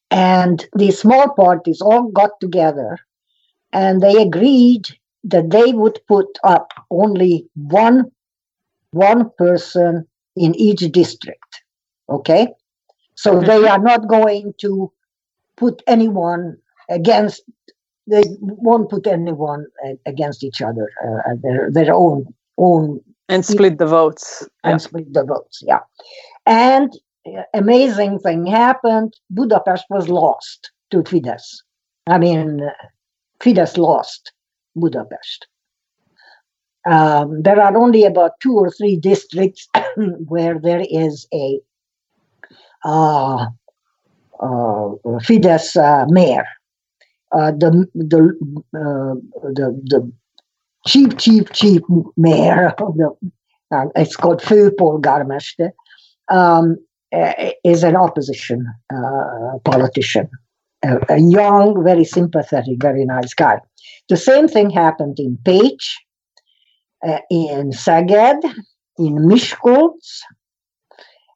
And 0.10 0.65
the 0.75 0.91
small 0.91 1.33
parties 1.33 1.81
all 1.81 2.10
got 2.10 2.31
together 2.41 2.98
and 3.71 4.01
they 4.01 4.21
agreed 4.21 4.86
that 5.24 5.50
they 5.50 5.74
would 5.74 6.00
put 6.08 6.28
up 6.44 6.72
only 6.90 7.48
one 7.56 8.12
one 8.92 9.30
person 9.38 10.06
in 10.36 10.56
each 10.56 10.80
district. 10.92 11.63
Okay? 12.10 12.48
So 13.16 13.36
mm-hmm. 13.36 13.46
they 13.46 13.68
are 13.68 13.80
not 13.80 14.08
going 14.08 14.54
to 14.60 14.92
put 15.58 15.82
anyone 15.88 16.58
against 16.90 17.44
they 18.08 18.24
won't 18.40 18.90
put 18.90 19.06
anyone 19.08 19.66
against 20.06 20.44
each 20.44 20.62
other 20.62 20.90
uh, 21.06 21.36
their 21.44 21.72
their 21.72 21.94
own 21.94 22.25
own 22.58 23.00
and 23.30 23.46
split 23.46 23.78
the 23.78 23.86
votes 23.86 24.48
and 24.63 24.74
yeah. 24.74 24.78
split 24.78 25.13
the 25.13 25.24
votes 25.24 25.63
yeah 25.66 25.80
and 26.46 26.98
uh, 27.28 27.44
amazing 27.54 28.20
thing 28.20 28.46
happened 28.46 29.13
budapest 29.30 29.86
was 29.90 30.10
lost 30.10 30.72
to 30.90 31.04
fidesz 31.04 31.48
i 32.08 32.18
mean 32.18 32.62
uh, 32.63 32.88
fidesz 33.40 33.78
lost 33.78 34.34
budapest 34.75 35.48
Um, 36.86 37.44
there 37.44 37.62
are 37.62 37.78
only 37.78 38.06
about 38.06 38.40
two 38.40 38.56
or 38.56 38.72
three 38.72 38.96
districts 38.98 39.68
where 40.28 40.60
there 40.60 40.84
is 40.90 41.28
a 41.32 41.60
uh, 42.84 43.46
uh, 44.42 44.90
Fidesz 45.22 45.78
uh, 45.78 46.06
mayor. 46.10 46.46
Uh, 47.32 47.51
the 47.51 47.88
the, 47.94 48.20
uh, 48.75 49.16
the 49.54 49.80
the 49.86 50.12
chief 50.88 51.16
chief 51.18 51.51
chief 51.54 51.82
mayor 52.18 52.70
of 52.80 52.98
the 52.98 53.12
uh, 53.72 53.86
it's 53.96 54.16
called 54.16 54.42
főpolgármester 54.42 55.72
um, 56.30 56.75
is 57.63 57.84
an 57.84 57.96
opposition 57.96 58.66
politician, 59.63 60.30
a, 60.84 61.00
a 61.10 61.18
young, 61.20 61.84
very 61.84 62.06
sympathetic, 62.06 62.82
very 62.82 63.06
nice 63.06 63.34
guy. 63.34 63.60
The 64.10 64.18
same 64.18 64.48
thing 64.48 64.70
happened 64.70 65.20
in 65.20 65.38
Pécs, 65.44 65.88
uh, 67.08 67.20
in 67.30 67.72
Szeged, 67.72 68.44
in 68.98 69.16
Miskolc. 69.28 70.00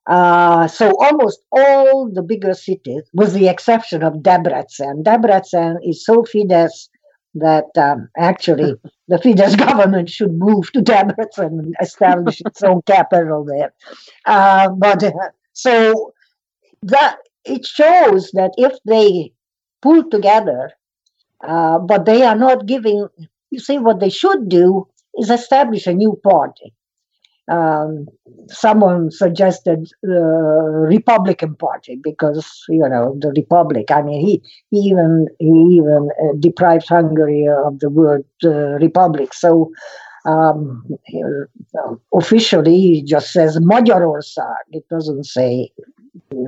Uh, 0.08 0.68
so 0.68 0.92
almost 1.02 1.40
all 1.52 2.10
the 2.12 2.22
bigger 2.22 2.54
cities, 2.54 3.04
with 3.14 3.34
the 3.34 3.48
exception 3.48 4.04
of 4.04 4.14
Debrecen. 4.16 5.04
Debrecen 5.04 5.78
is 5.84 6.06
so 6.06 6.24
Fidesz 6.24 6.90
that 7.34 7.66
um, 7.78 8.08
actually 8.18 8.76
the 9.08 9.18
Fidesz 9.18 9.58
government 9.58 10.10
should 10.10 10.34
move 10.34 10.72
to 10.74 10.82
Debrecen 10.82 11.60
and 11.60 11.76
establish 11.82 12.42
its 12.46 12.62
own 12.62 12.82
capital 12.84 13.44
there. 13.46 13.74
Uh, 14.26 14.70
but 14.70 15.04
uh, 15.04 15.12
so 15.54 16.14
that 16.84 17.18
it 17.46 17.66
shows 17.66 18.32
that 18.32 18.52
if 18.58 18.74
they 18.86 19.32
pull 19.86 20.04
together, 20.10 20.72
uh, 21.48 21.78
but 21.80 22.06
they 22.06 22.24
are 22.24 22.40
not 22.48 22.66
giving. 22.66 23.08
You 23.52 23.60
see, 23.60 23.78
what 23.78 24.00
they 24.00 24.10
should 24.10 24.50
do 24.50 24.88
is 25.20 25.30
establish 25.30 25.86
a 25.88 25.94
new 25.94 26.20
party. 26.24 26.74
Um, 27.58 28.08
someone 28.48 29.12
suggested 29.12 29.88
the 30.02 30.24
Republican 30.96 31.56
Party 31.56 32.00
because 32.10 32.44
you 32.70 32.90
know 32.94 33.16
the 33.20 33.32
Republic. 33.36 33.92
I 33.92 34.02
mean, 34.02 34.26
he, 34.26 34.42
he 34.72 34.80
even 34.90 35.28
he 35.38 35.54
even 35.80 36.10
uh, 36.24 36.34
deprived 36.40 36.90
Hungary 36.90 37.48
of 37.48 37.80
the 37.80 37.92
word 37.92 38.26
uh, 38.44 38.80
republic. 38.86 39.36
So 39.36 39.72
um, 40.26 40.84
uh, 41.78 41.96
officially, 42.16 42.80
he 42.80 43.04
just 43.04 43.32
says 43.32 43.60
Magyarország. 43.60 44.66
It 44.72 44.90
doesn't 44.90 45.26
say 45.26 45.70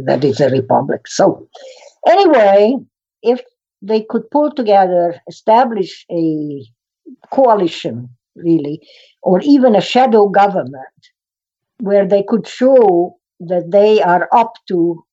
that 0.08 0.24
it's 0.24 0.40
a 0.40 0.50
republic. 0.50 1.08
So 1.08 1.48
anyway, 2.08 2.76
if 3.22 3.42
they 3.82 4.02
could 4.10 4.30
pull 4.32 4.52
together, 4.52 5.22
establish 5.28 6.06
a 6.12 6.64
coalition 7.32 8.10
really, 8.36 8.82
or 9.22 9.42
even 9.42 9.76
a 9.76 9.82
shadow 9.82 10.28
government 10.28 11.02
where 11.80 12.08
they 12.08 12.24
could 12.24 12.48
show 12.48 13.18
that 13.40 13.72
they 13.72 14.02
are 14.02 14.28
up 14.32 14.54
to 14.68 15.04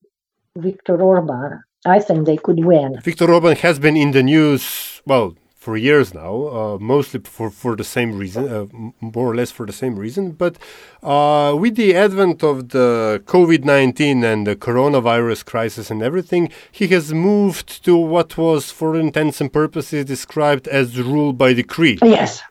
Viktor 0.56 1.00
Orban, 1.02 1.62
I 1.86 2.00
think 2.00 2.26
they 2.26 2.36
could 2.36 2.64
win. 2.64 3.00
Viktor 3.02 3.30
Orban 3.32 3.56
has 3.56 3.78
been 3.78 3.96
in 3.96 4.12
the 4.12 4.22
news, 4.22 5.02
well, 5.06 5.34
for 5.64 5.76
years 5.88 6.08
now, 6.12 6.32
uh, 6.58 6.78
mostly 6.94 7.20
for, 7.36 7.48
for 7.50 7.74
the 7.74 7.88
same 7.96 8.10
reason, 8.22 8.42
uh, 8.56 8.66
more 9.00 9.28
or 9.32 9.34
less 9.34 9.50
for 9.50 9.66
the 9.66 9.72
same 9.82 9.94
reason. 10.04 10.32
But 10.32 10.54
uh, 11.02 11.56
with 11.62 11.74
the 11.76 11.90
advent 12.06 12.42
of 12.42 12.56
the 12.76 13.22
COVID 13.26 13.64
19 13.64 14.24
and 14.24 14.46
the 14.46 14.56
coronavirus 14.56 15.44
crisis 15.52 15.90
and 15.90 16.02
everything, 16.02 16.44
he 16.70 16.86
has 16.88 17.14
moved 17.14 17.68
to 17.86 17.96
what 17.96 18.36
was, 18.36 18.70
for 18.70 18.94
intents 18.94 19.40
and 19.40 19.50
purposes, 19.52 20.04
described 20.04 20.68
as 20.68 21.00
rule 21.00 21.32
by 21.32 21.54
decree. 21.54 21.98
Yes 22.02 22.42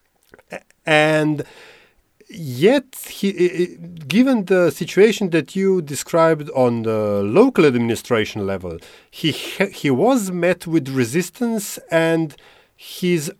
and 0.86 1.44
yet 2.30 2.86
he, 3.10 3.78
given 4.08 4.46
the 4.46 4.72
situation 4.72 5.30
that 5.30 5.56
you 5.56 5.82
described 5.82 6.50
on 6.56 6.84
the 6.84 7.22
local 7.24 7.66
administration 7.66 8.46
level 8.46 8.78
he 9.12 9.32
he 9.32 9.90
was 9.90 10.32
met 10.32 10.66
with 10.66 10.90
resistance 10.90 11.78
and 11.92 12.36
his 12.76 13.32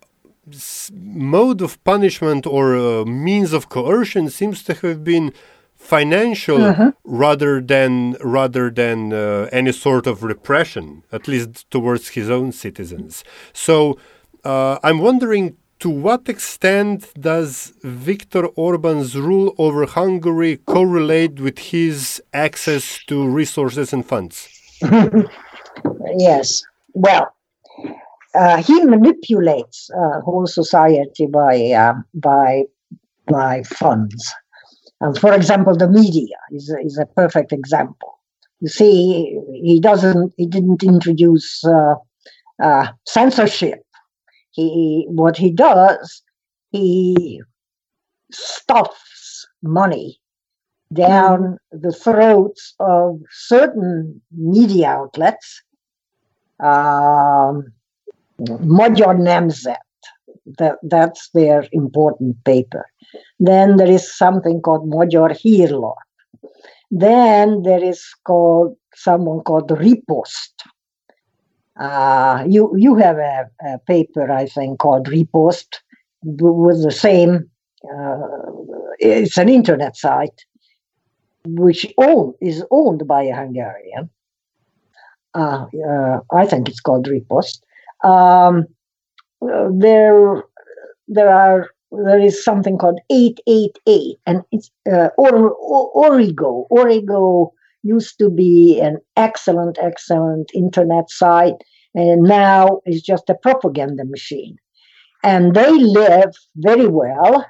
mode 0.92 1.62
of 1.62 1.82
punishment 1.84 2.46
or 2.46 2.76
uh, 2.76 3.06
means 3.06 3.54
of 3.54 3.70
coercion 3.70 4.30
seems 4.30 4.62
to 4.64 4.74
have 4.74 5.04
been 5.04 5.34
financial 5.76 6.64
uh-huh. 6.64 6.92
rather 7.04 7.62
than 7.62 8.14
rather 8.22 8.70
than 8.70 9.14
uh, 9.14 9.50
any 9.52 9.72
sort 9.72 10.06
of 10.08 10.24
repression 10.24 11.04
at 11.12 11.28
least 11.28 11.70
towards 11.72 12.10
his 12.10 12.30
own 12.30 12.52
citizens 12.52 13.24
so 13.54 13.98
uh, 14.44 14.78
i'm 14.84 15.00
wondering 15.00 15.58
to 15.84 15.90
what 15.90 16.30
extent 16.30 17.12
does 17.20 17.74
Viktor 17.84 18.46
Orban's 18.56 19.18
rule 19.18 19.54
over 19.58 19.86
Hungary 19.86 20.56
correlate 20.66 21.42
with 21.42 21.60
his 21.60 22.24
access 22.34 23.04
to 23.08 23.28
resources 23.28 23.92
and 23.92 24.06
funds? 24.06 24.48
yes. 26.18 26.64
Well, 26.94 27.36
uh, 28.36 28.62
he 28.62 28.84
manipulates 28.86 29.90
uh, 29.98 30.22
whole 30.22 30.48
society 30.48 31.28
by 31.28 31.72
uh, 31.72 31.94
by 32.14 32.64
by 33.28 33.64
funds. 33.64 34.34
And 35.02 35.18
for 35.18 35.34
example, 35.34 35.76
the 35.76 35.90
media 35.90 36.38
is 36.52 36.70
a, 36.70 36.80
is 36.86 36.98
a 36.98 37.06
perfect 37.06 37.52
example. 37.52 38.20
You 38.62 38.70
see, 38.70 39.40
he 39.54 39.80
doesn't 39.80 40.34
he 40.38 40.48
didn't 40.48 40.84
introduce 40.84 41.64
uh, 41.66 41.96
uh, 42.62 42.88
censorship 43.08 43.84
he 44.54 45.06
what 45.10 45.36
he 45.38 45.52
does, 45.52 46.22
he 46.72 47.42
stuffs 48.32 49.48
money 49.62 50.20
down 50.94 51.58
the 51.72 51.92
throats 51.92 52.76
of 52.80 53.20
certain 53.32 54.22
media 54.32 54.90
outlets. 54.90 55.64
Um, 56.60 57.74
Magyar 58.62 59.16
Nemzet, 59.16 59.78
that, 60.58 60.78
that's 60.84 61.30
their 61.34 61.68
important 61.72 62.44
paper. 62.44 62.86
Then 63.40 63.78
there 63.78 63.90
is 63.90 64.16
something 64.18 64.62
called 64.62 64.88
Magyar 64.88 65.30
Hírlap. 65.30 65.96
Then 66.92 67.64
there 67.64 67.84
is 67.84 68.04
called 68.26 68.76
someone 68.94 69.42
called 69.42 69.70
Ripost. 69.70 70.54
Uh, 71.80 72.46
you 72.48 72.72
you 72.78 72.96
have 72.96 73.18
a, 73.18 73.50
a, 73.66 73.80
paper, 73.80 74.32
I 74.32 74.46
think, 74.46 74.80
called 74.80 75.08
Ripost 75.08 75.80
with 76.24 76.84
the 76.84 76.92
same. 76.92 77.50
Uh, 77.84 78.20
it's 79.00 79.38
an 79.38 79.50
internet 79.50 79.98
site 79.98 80.46
which 81.46 81.92
own, 81.98 82.34
is 82.42 82.64
owned 82.70 83.08
by 83.08 83.24
a 83.24 83.36
Hungarian. 83.36 84.10
Uh, 85.34 85.66
uh 85.90 86.20
I 86.32 86.46
think 86.46 86.70
it's 86.70 86.80
called 86.80 87.08
Ripost. 87.08 87.62
Um, 88.04 88.68
there, 89.42 90.44
there 91.08 91.30
are 91.30 91.70
there 91.92 92.20
is 92.20 92.44
something 92.44 92.78
called 92.78 93.00
888 93.12 94.18
and 94.26 94.42
it's 94.52 94.72
uh, 94.92 95.10
or, 95.16 95.52
or, 95.52 95.92
origo 95.94 96.66
origo 96.72 97.54
used 97.84 98.18
to 98.18 98.30
be 98.30 98.80
an 98.82 98.98
excellent, 99.16 99.78
excellent 99.82 100.50
internet 100.56 101.10
site, 101.10 101.62
and 101.94 102.24
now 102.24 102.80
is 102.86 103.02
just 103.02 103.30
a 103.30 103.36
propaganda 103.36 104.06
machine. 104.06 104.56
And 105.24 105.54
they 105.54 105.72
live 105.72 106.34
very 106.56 106.88
well 106.88 107.46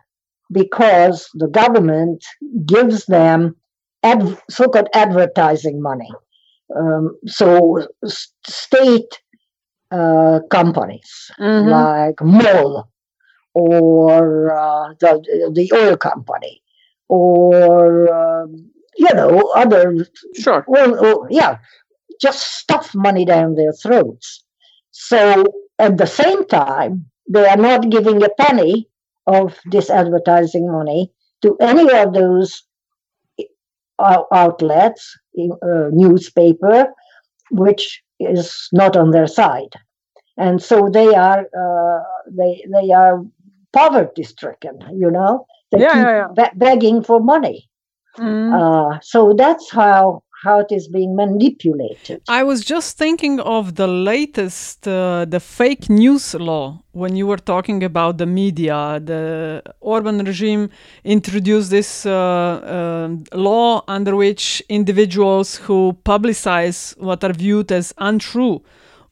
because 0.51 1.29
the 1.35 1.47
government 1.47 2.23
gives 2.65 3.05
them 3.05 3.55
ad- 4.03 4.37
so 4.49 4.67
called 4.67 4.89
advertising 4.93 5.81
money. 5.81 6.11
Um, 6.75 7.15
so, 7.25 7.87
state 8.45 9.21
uh, 9.93 10.39
companies 10.49 11.32
mm-hmm. 11.39 11.69
like 11.69 12.21
MOL 12.21 12.89
or 13.53 14.51
uh, 14.58 14.93
the, 14.99 15.51
the 15.53 15.71
oil 15.73 15.95
company 15.95 16.62
or 17.08 18.12
um, 18.13 18.71
you 18.97 19.13
know, 19.13 19.51
other 19.56 20.06
sure, 20.36 20.63
well, 20.67 21.27
yeah, 21.29 21.58
just 22.21 22.58
stuff 22.58 22.93
money 22.93 23.25
down 23.25 23.56
their 23.56 23.73
throats. 23.73 24.43
So 24.91 25.45
at 25.79 25.97
the 25.97 26.06
same 26.06 26.45
time, 26.47 27.06
they 27.27 27.47
are 27.47 27.58
not 27.58 27.89
giving 27.89 28.23
a 28.23 28.29
penny 28.29 28.88
of 29.25 29.58
this 29.71 29.89
advertising 29.89 30.71
money 30.71 31.12
to 31.41 31.58
any 31.60 31.91
of 31.91 32.13
those 32.13 32.63
uh, 33.99 34.23
outlets, 34.32 35.17
uh, 35.39 35.89
newspaper, 35.91 36.88
which 37.51 38.02
is 38.19 38.69
not 38.71 38.95
on 38.95 39.12
their 39.12 39.28
side, 39.28 39.73
and 40.38 40.62
so 40.62 40.89
they 40.91 41.13
are 41.13 41.41
uh, 41.41 42.04
they 42.30 42.65
they 42.71 42.91
are 42.91 43.23
poverty 43.71 44.23
stricken. 44.23 44.80
You 44.93 45.12
know, 45.12 45.45
they 45.71 45.82
yeah, 45.82 45.93
keep 45.93 46.04
yeah, 46.04 46.28
yeah. 46.38 46.49
begging 46.56 47.04
for 47.04 47.19
money. 47.19 47.69
Mm. 48.17 48.54
Uh, 48.54 48.99
so 49.02 49.34
that's 49.36 49.71
how 49.71 50.23
how 50.43 50.60
it 50.60 50.71
is 50.71 50.88
being 50.88 51.15
manipulated. 51.15 52.21
I 52.27 52.43
was 52.43 52.60
just 52.65 52.97
thinking 52.97 53.39
of 53.39 53.75
the 53.75 53.88
latest, 53.88 54.88
uh, 54.88 55.25
the 55.25 55.39
fake 55.39 55.89
news 55.89 56.34
law. 56.34 56.84
When 56.91 57.15
you 57.15 57.25
were 57.27 57.38
talking 57.53 57.84
about 57.84 58.17
the 58.17 58.25
media, 58.25 58.99
the 59.03 59.63
Orban 59.79 60.19
regime 60.19 60.69
introduced 61.03 61.69
this 61.69 62.06
uh, 62.06 62.12
uh, 62.12 63.38
law 63.38 63.84
under 63.88 64.15
which 64.15 64.62
individuals 64.69 65.56
who 65.56 65.97
publicize 66.06 66.97
what 66.97 67.23
are 67.23 67.34
viewed 67.34 67.71
as 67.71 67.93
untrue 67.97 68.62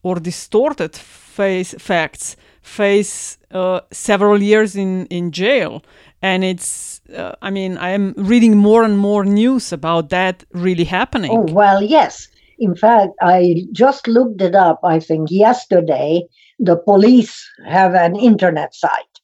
or 0.03 0.15
distorted 0.15 0.95
face 0.95 1.73
facts 1.79 2.35
face 2.61 3.37
uh, 3.51 3.79
several 3.91 4.41
years 4.41 4.75
in, 4.75 5.05
in 5.07 5.31
jail. 5.31 5.81
And 6.21 6.43
it's, 6.43 7.00
uh, 7.13 7.35
I 7.41 7.49
mean, 7.49 7.77
I 7.77 7.89
am 7.89 8.13
reading 8.17 8.57
more 8.57 8.83
and 8.83 8.97
more 8.97 9.23
news 9.25 9.71
about 9.71 10.09
that 10.09 10.43
really 10.51 10.83
happening. 10.83 11.31
Oh, 11.31 11.51
well, 11.51 11.81
yes. 11.81 12.27
In 12.59 12.75
fact, 12.75 13.13
I 13.21 13.65
just 13.71 14.07
looked 14.07 14.41
it 14.41 14.55
up, 14.55 14.79
I 14.83 14.99
think, 14.99 15.31
yesterday. 15.31 16.23
The 16.59 16.77
police 16.77 17.49
have 17.67 17.95
an 17.95 18.15
internet 18.15 18.75
site. 18.75 19.19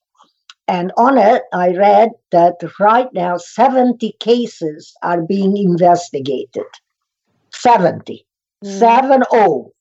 And 0.67 0.91
on 0.97 1.17
it, 1.17 1.43
I 1.53 1.69
read 1.69 2.09
that 2.31 2.55
right 2.79 3.07
now 3.13 3.37
70 3.37 4.13
cases 4.19 4.93
are 5.01 5.21
being 5.21 5.55
investigated. 5.55 6.65
70. 7.51 8.25
Mm. 8.65 8.79
7 8.79 9.23
0. 9.31 9.71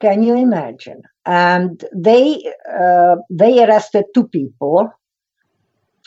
Can 0.00 0.22
you 0.22 0.36
imagine? 0.36 1.02
And 1.26 1.84
they 1.92 2.40
uh, 2.80 3.16
they 3.30 3.64
arrested 3.64 4.04
two 4.14 4.28
people. 4.28 4.90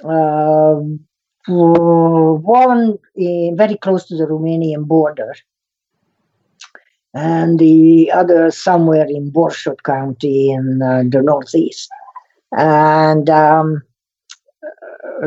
One 0.04 1.00
uh, 1.48 2.34
very 3.56 3.78
close 3.78 4.06
to 4.08 4.16
the 4.16 4.26
Romanian 4.26 4.88
border, 4.88 5.34
and 7.14 7.60
the 7.60 8.12
other 8.12 8.52
somewhere 8.52 9.06
in 9.08 9.32
Borsod 9.32 9.84
County 9.84 10.52
in 10.52 10.82
uh, 10.82 11.04
the 11.10 11.22
northeast. 11.22 11.90
And 12.54 13.30
um, 13.30 13.84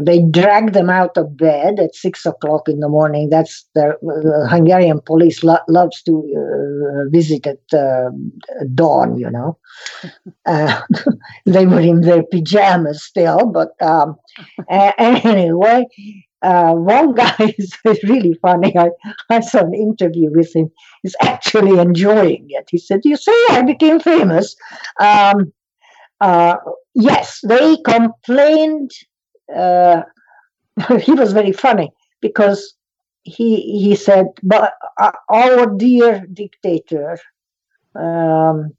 they 0.02 0.22
drag 0.22 0.72
them 0.72 0.90
out 0.90 1.16
of 1.16 1.36
bed 1.36 1.78
at 1.78 1.94
six 1.94 2.26
o'clock 2.26 2.68
in 2.68 2.80
the 2.80 2.88
morning. 2.88 3.28
That's 3.30 3.66
the 3.74 3.90
uh, 3.94 4.48
Hungarian 4.48 5.00
police 5.04 5.44
lo- 5.44 5.58
loves 5.68 6.02
to 6.04 6.12
uh, 6.36 7.10
visit 7.10 7.46
at 7.46 7.60
uh, 7.78 8.10
dawn. 8.74 9.16
You 9.16 9.30
know, 9.30 9.58
uh, 10.46 10.80
they 11.46 11.66
were 11.66 11.80
in 11.80 12.00
their 12.02 12.22
pajamas 12.24 13.04
still, 13.04 13.46
but 13.46 13.70
um, 13.82 14.16
anyway. 14.70 15.86
Uh, 16.42 16.74
one 16.74 17.14
guy 17.14 17.54
is 17.58 17.72
really 18.04 18.34
funny. 18.42 18.76
I, 18.76 18.90
I 19.30 19.40
saw 19.40 19.60
an 19.60 19.74
interview 19.74 20.30
with 20.30 20.54
him. 20.54 20.70
He's 21.02 21.16
actually 21.22 21.78
enjoying 21.78 22.46
it. 22.50 22.68
He 22.70 22.78
said, 22.78 23.00
"You 23.04 23.16
see, 23.16 23.46
I 23.50 23.62
became 23.62 23.98
famous." 23.98 24.54
Um, 25.00 25.52
uh, 26.20 26.56
yes, 26.94 27.40
they 27.46 27.76
complained 27.86 28.90
uh, 29.54 30.02
he 31.00 31.12
was 31.12 31.32
very 31.32 31.52
funny 31.52 31.90
because 32.20 32.74
he 33.22 33.60
he 33.80 33.96
said, 33.96 34.26
"But 34.42 34.74
uh, 34.98 35.12
our 35.28 35.66
dear 35.76 36.26
dictator," 36.32 37.18
um, 37.94 38.70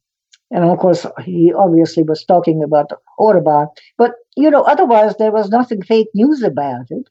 and 0.51 0.63
of 0.63 0.78
course 0.80 1.06
he 1.23 1.54
obviously 1.54 2.04
was 2.04 2.23
talking 2.25 2.63
about 2.63 2.91
Orban. 3.17 3.67
But 3.97 4.12
you 4.36 4.49
know, 4.49 4.63
otherwise 4.63 5.15
there 5.17 5.32
was 5.32 5.49
nothing 5.49 5.82
fake 5.82 6.10
news 6.13 6.43
about 6.43 6.88
it. 6.89 7.08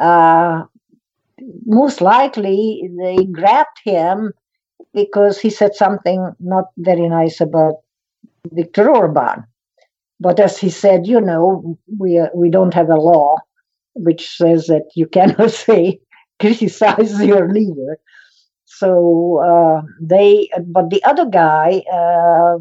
Uh, 0.00 0.64
most 1.66 2.00
likely 2.00 2.88
they 2.98 3.24
grabbed 3.24 3.78
him 3.84 4.32
because 4.92 5.38
he 5.38 5.50
said 5.50 5.74
something 5.74 6.32
not 6.40 6.66
very 6.78 7.08
nice 7.08 7.40
about 7.40 7.74
Viktor 8.52 8.90
Orban. 8.90 9.44
But 10.24 10.40
as 10.40 10.58
he 10.58 10.70
said, 10.70 11.06
you 11.06 11.20
know, 11.20 11.78
we 11.98 12.18
uh, 12.18 12.28
we 12.34 12.50
don't 12.50 12.74
have 12.74 12.90
a 12.90 12.96
law 12.96 13.36
which 13.94 14.28
says 14.28 14.66
that 14.68 14.86
you 14.96 15.06
cannot 15.16 15.52
say 15.52 16.00
criticize 16.40 17.22
your 17.24 17.52
leader. 17.52 17.98
So 18.66 19.40
uh, 19.44 19.82
they, 20.00 20.50
but 20.66 20.90
the 20.90 21.04
other 21.04 21.26
guy, 21.26 21.82
uh, 21.92 22.58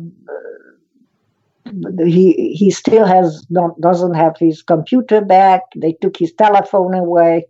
he 2.06 2.54
he 2.54 2.70
still 2.72 3.06
has 3.06 3.46
not 3.50 3.80
doesn't 3.82 4.16
have 4.16 4.36
his 4.40 4.62
computer 4.62 5.22
back. 5.22 5.62
They 5.76 5.94
took 6.02 6.18
his 6.18 6.34
telephone 6.34 6.94
away. 6.94 7.46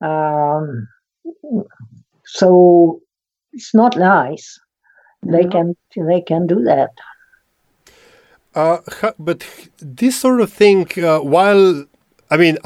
Um, 0.00 0.88
so 2.26 3.00
it's 3.52 3.74
not 3.74 3.96
nice. 3.96 4.58
They 5.26 5.44
can 5.44 5.76
they 5.96 6.22
can 6.22 6.46
do 6.46 6.62
that. 6.64 6.90
Uh, 8.54 8.78
but 9.18 9.46
this 9.78 10.20
sort 10.20 10.40
of 10.40 10.52
thing, 10.52 10.86
uh, 11.02 11.18
while 11.18 11.84
I 12.30 12.36
mean, 12.36 12.56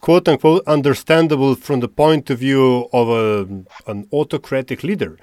quote 0.00 0.28
unquote, 0.28 0.62
understandable 0.66 1.54
from 1.54 1.80
the 1.80 1.88
point 1.88 2.30
of 2.30 2.38
view 2.38 2.88
of 2.92 3.08
a, 3.08 3.90
an 3.90 4.08
autocratic 4.12 4.82
leader, 4.82 5.18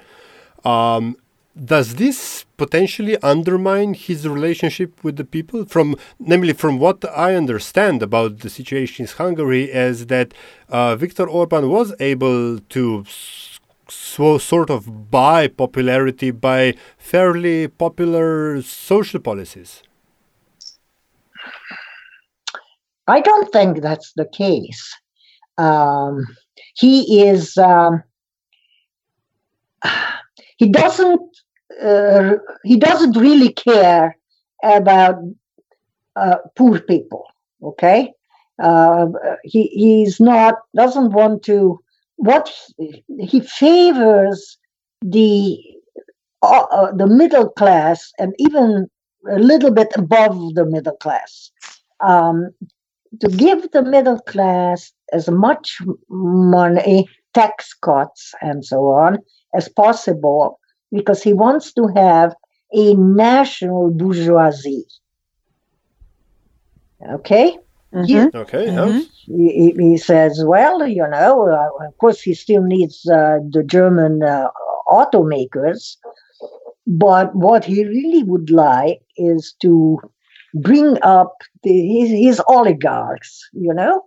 um, 0.66 1.16
does 1.56 1.96
this 1.96 2.46
potentially 2.58 3.16
undermine 3.22 3.94
his 3.94 4.28
relationship 4.28 5.04
with 5.04 5.18
the 5.18 5.24
people? 5.24 5.66
From 5.66 5.96
namely, 6.20 6.54
from 6.54 6.80
what 6.80 7.06
I 7.16 7.36
understand 7.36 8.02
about 8.02 8.40
the 8.40 8.50
situation 8.50 9.06
in 9.06 9.12
Hungary, 9.12 9.66
is 9.72 10.08
that 10.08 10.34
uh, 10.70 10.96
Viktor 10.96 11.28
Orban 11.28 11.70
was 11.70 11.94
able 12.00 12.60
to 12.60 13.06
so 13.94 14.38
sort 14.38 14.70
of 14.70 15.12
buy 15.12 15.48
popularity 15.48 16.32
by 16.32 16.76
fairly 16.98 17.68
popular 17.68 18.62
social 18.62 19.20
policies. 19.20 19.84
I 23.08 23.20
don't 23.22 23.52
think 23.52 23.82
that's 23.82 24.14
the 24.16 24.26
case. 24.26 24.96
Um, 25.58 26.26
he 26.76 27.22
is. 27.22 27.58
Um, 27.58 28.04
he 30.58 30.70
doesn't. 30.70 31.22
Uh, 31.82 32.36
he 32.64 32.78
doesn't 32.78 33.18
really 33.18 33.52
care 33.52 34.16
about 34.64 35.16
uh, 36.16 36.38
poor 36.56 36.80
people. 36.80 37.26
Okay, 37.62 38.14
uh, 38.62 39.08
he 39.44 39.68
he's 39.68 40.20
not 40.20 40.56
doesn't 40.76 41.12
want 41.12 41.44
to. 41.44 41.80
What 42.24 42.50
he, 42.78 43.42
favors 43.42 44.58
the 45.02 45.60
uh, 46.42 46.66
uh, 46.72 46.92
the 46.94 47.06
middle 47.06 47.50
class 47.50 48.14
and 48.18 48.34
even 48.40 48.88
a 49.30 49.40
little 49.40 49.72
bit 49.72 49.90
above 49.98 50.56
the 50.56 50.66
middle 50.66 50.96
class. 50.96 51.52
Um, 52.00 52.52
to 53.20 53.28
give 53.28 53.70
the 53.72 53.84
middle 53.84 54.20
class 54.20 54.94
as 55.12 55.30
much 55.30 55.82
money, 56.10 57.10
tax 57.34 57.74
cuts, 57.74 58.34
and 58.40 58.64
so 58.64 58.88
on 58.88 59.18
as 59.54 59.68
possible, 59.68 60.62
because 60.94 61.22
he 61.22 61.34
wants 61.34 61.74
to 61.74 61.88
have 61.94 62.34
a 62.72 62.94
national 62.96 63.92
bourgeoisie. 63.92 64.86
Okay? 67.12 67.58
Mm-hmm. 67.94 68.06
He, 68.06 68.38
okay. 68.38 68.66
Mm-hmm. 68.68 69.38
He, 69.38 69.74
he, 69.78 69.98
says, 69.98 70.44
well, 70.46 70.86
you 70.88 71.08
know, 71.08 71.48
uh, 71.48 71.86
of 71.86 71.98
course, 72.00 72.22
he 72.22 72.34
still 72.34 72.64
needs 72.64 73.08
uh, 73.10 73.40
the 73.50 73.64
German 73.64 74.24
uh, 74.24 74.48
automakers, 74.90 75.98
but 76.88 77.34
what 77.36 77.64
he 77.64 77.86
really 77.86 78.24
would 78.24 78.50
like 78.50 79.02
is 79.18 79.54
to 79.62 80.00
bring 80.56 80.98
up 81.04 81.38
the, 81.64 82.00
his, 82.00 82.10
his 82.10 82.42
oligarchs, 82.48 83.48
you 83.54 83.74
know. 83.74 84.04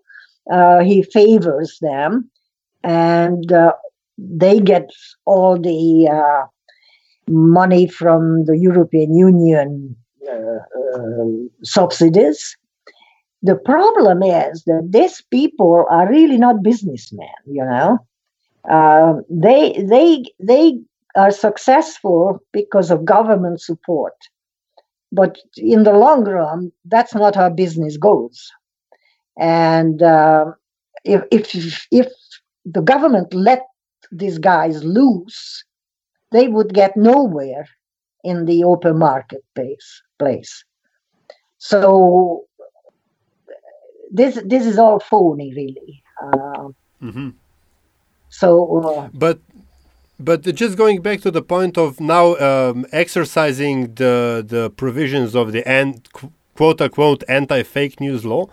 Uh, 0.51 0.81
he 0.81 1.03
favors 1.03 1.79
them, 1.81 2.31
and 2.85 3.51
uh, 3.51 3.73
they 4.17 4.61
get 4.61 4.89
all 5.25 5.59
the 5.59 6.09
uh, 6.09 6.47
money 7.29 7.89
from 7.89 8.45
the 8.45 8.57
European 8.57 9.17
Union 9.17 9.97
uh, 10.31 10.59
uh, 10.95 11.25
subsidies. 11.65 12.57
The 13.43 13.57
problem 13.57 14.23
is 14.23 14.65
that 14.65 14.89
these 14.91 15.23
people 15.31 15.85
are 15.91 16.09
really 16.09 16.39
not 16.39 16.63
businessmen, 16.63 17.29
you 17.47 17.65
know. 17.65 17.99
Uh, 18.69 19.15
they 19.31 19.85
they 19.89 20.25
they 20.41 20.81
are 21.15 21.31
successful 21.31 22.41
because 22.53 22.91
of 22.91 23.05
government 23.05 23.61
support 23.61 24.15
but 25.13 25.39
in 25.57 25.85
the 25.85 25.93
long 25.93 26.25
run, 26.25 26.73
that's 26.85 27.15
not 27.15 27.35
how 27.35 27.49
business 27.51 27.97
goes. 27.97 28.51
And 29.39 30.03
uh, 30.03 30.53
if, 31.05 31.23
if, 31.31 31.87
if 31.91 32.09
the 32.65 32.83
government 32.83 33.33
let 33.33 33.63
these 34.11 34.39
guys 34.39 34.83
loose, 34.85 35.65
they 36.33 36.49
would 36.49 36.75
get 36.75 36.97
nowhere 36.97 37.69
in 38.25 38.47
the 38.47 38.65
open 38.65 38.99
marketplace 38.99 40.03
place. 40.19 40.65
So 41.59 42.45
this 44.11 44.41
this 44.45 44.67
is 44.67 44.79
all 44.79 44.99
phony, 45.01 45.53
really. 45.55 46.03
Uh, 46.23 46.69
mm-hmm. 47.03 47.31
So, 48.29 48.79
uh, 48.79 49.09
but 49.13 49.39
but 50.19 50.43
just 50.43 50.77
going 50.77 51.03
back 51.03 51.21
to 51.21 51.31
the 51.31 51.43
point 51.43 51.77
of 51.77 52.01
now 52.01 52.37
um, 52.37 52.87
exercising 52.93 53.95
the 53.95 54.45
the 54.47 54.71
provisions 54.71 55.35
of 55.35 55.53
the 55.53 55.67
an, 55.69 56.03
quote 56.55 56.81
unquote 56.81 57.23
anti 57.29 57.63
fake 57.63 58.01
news 58.01 58.25
law 58.25 58.47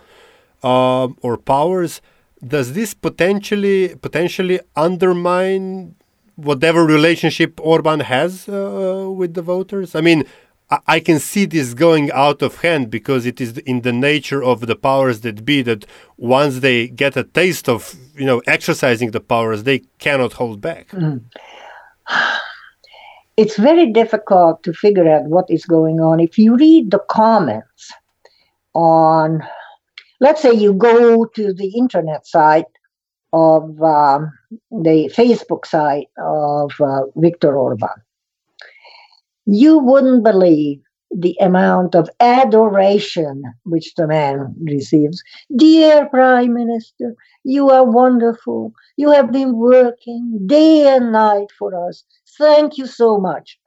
uh, 0.62 1.08
or 1.22 1.36
powers, 1.36 2.00
does 2.46 2.74
this 2.74 2.94
potentially 2.94 3.94
potentially 3.96 4.60
undermine 4.76 5.94
whatever 6.36 6.84
relationship 6.84 7.60
Orban 7.62 8.00
has 8.00 8.48
uh, 8.48 9.08
with 9.10 9.34
the 9.34 9.42
voters? 9.42 9.94
I 9.94 10.00
mean, 10.00 10.24
I 10.86 11.00
can 11.00 11.18
see 11.18 11.44
this 11.46 11.74
going 11.74 12.10
out 12.12 12.40
of 12.42 12.60
hand 12.60 12.90
because 12.90 13.26
it 13.26 13.40
is 13.40 13.58
in 13.58 13.82
the 13.82 13.92
nature 13.92 14.42
of 14.42 14.66
the 14.66 14.76
powers 14.76 15.20
that 15.20 15.44
be 15.44 15.62
that 15.62 15.84
once 16.16 16.60
they 16.60 16.88
get 16.88 17.16
a 17.16 17.24
taste 17.24 17.68
of 17.68 17.94
you 18.14 18.24
know 18.24 18.40
exercising 18.46 19.10
the 19.10 19.20
powers, 19.20 19.64
they 19.64 19.80
cannot 19.98 20.34
hold 20.34 20.60
back. 20.60 20.88
Mm. 20.90 21.24
It's 23.36 23.56
very 23.56 23.90
difficult 23.90 24.62
to 24.62 24.72
figure 24.72 25.12
out 25.12 25.24
what 25.24 25.46
is 25.48 25.64
going 25.64 25.98
on. 25.98 26.20
If 26.20 26.38
you 26.38 26.54
read 26.54 26.92
the 26.92 27.00
comments 27.10 27.90
on, 28.74 29.42
let's 30.20 30.40
say 30.40 30.52
you 30.52 30.72
go 30.72 31.24
to 31.24 31.52
the 31.52 31.70
internet 31.76 32.28
site 32.28 32.72
of 33.32 33.82
um, 33.82 34.30
the 34.70 35.10
Facebook 35.12 35.66
site 35.66 36.10
of 36.16 36.70
uh, 36.80 37.06
Viktor 37.16 37.56
Orban 37.56 38.03
you 39.46 39.78
wouldn't 39.78 40.24
believe 40.24 40.80
the 41.16 41.36
amount 41.40 41.94
of 41.94 42.10
adoration 42.20 43.42
which 43.64 43.94
the 43.94 44.06
man 44.06 44.54
receives. 44.60 45.22
Dear 45.56 46.08
Prime 46.08 46.54
Minister, 46.54 47.14
you 47.44 47.70
are 47.70 47.84
wonderful. 47.84 48.72
You 48.96 49.10
have 49.10 49.30
been 49.30 49.56
working 49.56 50.40
day 50.46 50.88
and 50.88 51.12
night 51.12 51.48
for 51.58 51.88
us. 51.88 52.04
Thank 52.36 52.78
you 52.78 52.86
so 52.86 53.18
much. 53.18 53.58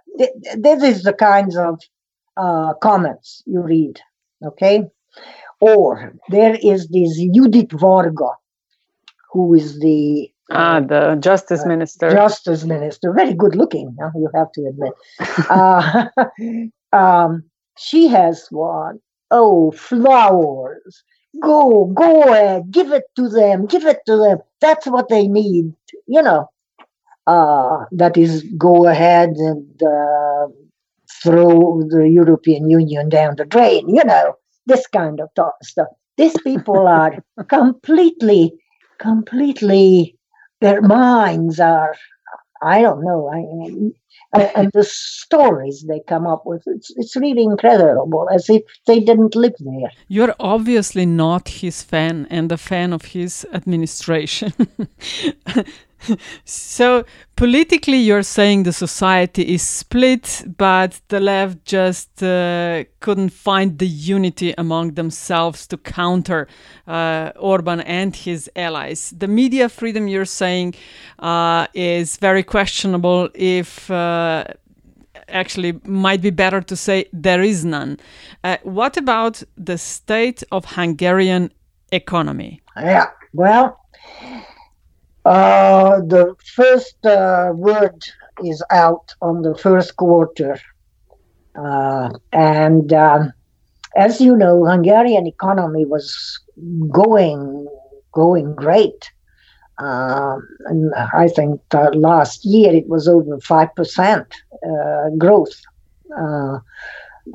This 0.57 0.83
is 0.83 1.03
the 1.03 1.13
kinds 1.13 1.55
of 1.55 1.79
uh, 2.35 2.73
comments 2.81 3.43
you 3.45 3.61
read, 3.61 3.99
okay? 4.45 4.83
Or 5.61 6.13
there 6.29 6.57
is 6.61 6.87
this 6.89 7.19
Judith 7.33 7.71
Varga, 7.71 8.31
who 9.31 9.53
is 9.53 9.79
the 9.79 10.29
Ah, 10.51 10.79
the 10.79 11.17
justice 11.19 11.63
uh, 11.63 11.67
minister. 11.67 12.09
Justice 12.09 12.63
minister, 12.63 13.11
very 13.13 13.33
good 13.33 13.55
looking. 13.55 13.95
You 14.15 14.29
have 14.33 14.51
to 14.53 14.65
admit. 14.65 14.93
uh, 15.49 16.07
um, 16.97 17.43
she 17.77 18.07
has 18.07 18.47
one. 18.49 18.99
Oh, 19.29 19.71
flowers! 19.71 21.03
Go, 21.41 21.85
go 21.93 22.33
ahead, 22.33 22.71
give 22.71 22.91
it 22.93 23.03
to 23.17 23.27
them, 23.27 23.65
give 23.65 23.85
it 23.85 23.99
to 24.05 24.15
them. 24.15 24.37
That's 24.61 24.87
what 24.87 25.09
they 25.09 25.27
need. 25.27 25.73
You 26.07 26.21
know, 26.21 26.49
uh, 27.27 27.85
that 27.91 28.17
is 28.17 28.43
go 28.57 28.87
ahead 28.87 29.31
and 29.31 29.83
uh, 29.83 30.47
throw 31.21 31.83
the 31.89 32.09
European 32.09 32.69
Union 32.69 33.09
down 33.09 33.35
the 33.35 33.45
drain. 33.45 33.89
You 33.89 34.03
know, 34.05 34.35
this 34.65 34.87
kind 34.87 35.19
of 35.19 35.29
stuff. 35.61 35.87
These 36.15 36.39
people 36.41 36.87
are 36.87 37.23
completely, 37.49 38.53
completely 38.97 40.16
their 40.61 40.81
minds 40.81 41.59
are 41.59 41.95
I 42.61 42.81
don't 42.81 43.03
know. 43.03 43.29
I, 43.29 43.93
and 44.33 44.71
the 44.73 44.83
stories 44.83 45.85
they 45.87 46.01
come 46.07 46.27
up 46.27 46.43
with, 46.45 46.63
it's, 46.65 46.91
it's 46.95 47.15
really 47.15 47.43
incredible, 47.43 48.27
as 48.33 48.49
if 48.49 48.61
they 48.85 48.99
didn't 48.99 49.35
live 49.35 49.53
there. 49.59 49.91
You're 50.07 50.35
obviously 50.39 51.05
not 51.05 51.47
his 51.47 51.81
fan 51.81 52.27
and 52.29 52.51
a 52.51 52.57
fan 52.57 52.93
of 52.93 53.05
his 53.05 53.45
administration. 53.53 54.53
so 56.45 57.03
politically 57.35 57.97
you're 57.97 58.23
saying 58.23 58.63
the 58.63 58.73
society 58.73 59.53
is 59.53 59.61
split 59.61 60.43
but 60.57 61.01
the 61.09 61.19
left 61.19 61.65
just 61.65 62.23
uh, 62.23 62.83
couldn't 62.99 63.29
find 63.29 63.79
the 63.79 63.87
unity 63.87 64.53
among 64.57 64.93
themselves 64.93 65.67
to 65.67 65.77
counter 65.77 66.47
uh, 66.87 67.31
orban 67.37 67.81
and 67.81 68.15
his 68.15 68.49
allies. 68.55 69.13
The 69.17 69.27
media 69.27 69.69
freedom 69.69 70.07
you're 70.07 70.25
saying 70.25 70.75
uh, 71.19 71.67
is 71.73 72.17
very 72.17 72.43
questionable 72.43 73.29
if 73.33 73.89
uh, 73.91 74.45
actually 75.27 75.79
might 75.83 76.21
be 76.21 76.29
better 76.29 76.61
to 76.61 76.75
say 76.75 77.05
there 77.11 77.41
is 77.41 77.65
none. 77.65 77.97
Uh, 78.43 78.57
what 78.63 78.97
about 78.97 79.43
the 79.57 79.77
state 79.77 80.43
of 80.51 80.65
hungarian 80.65 81.51
economy? 81.91 82.61
Yeah 82.75 83.07
well 83.33 83.79
uh, 85.27 85.99
the 86.01 86.35
first 86.55 87.05
uh, 87.05 87.51
word 87.53 88.01
is 88.45 88.63
out 88.71 89.13
on 89.21 89.41
the 89.41 89.57
first 89.57 89.97
quarter. 89.97 90.57
Uh, 91.55 92.09
and 92.31 92.93
um, 92.93 93.33
as 93.97 94.21
you 94.21 94.37
know, 94.37 94.63
Hungarian 94.65 95.27
economy 95.27 95.85
was 95.85 96.39
going 96.89 97.67
going 98.13 98.55
great. 98.55 99.11
Um, 99.79 100.47
and 100.65 100.93
I 101.13 101.27
think 101.27 101.61
last 101.93 102.45
year 102.45 102.73
it 102.73 102.87
was 102.87 103.07
over 103.07 103.37
five 103.39 103.75
percent 103.75 104.27
uh, 104.65 105.09
growth, 105.17 105.61
uh, 106.17 106.59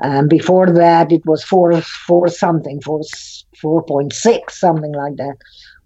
and 0.03 0.29
before 0.29 0.69
that 0.73 1.13
it 1.13 1.25
was 1.27 1.45
four 1.45 1.81
four 1.83 2.29
something, 2.29 2.81
four 2.81 3.03
four 3.61 3.83
point 3.85 4.13
six 4.13 4.59
something 4.59 4.93
like 4.93 5.17
that. 5.17 5.37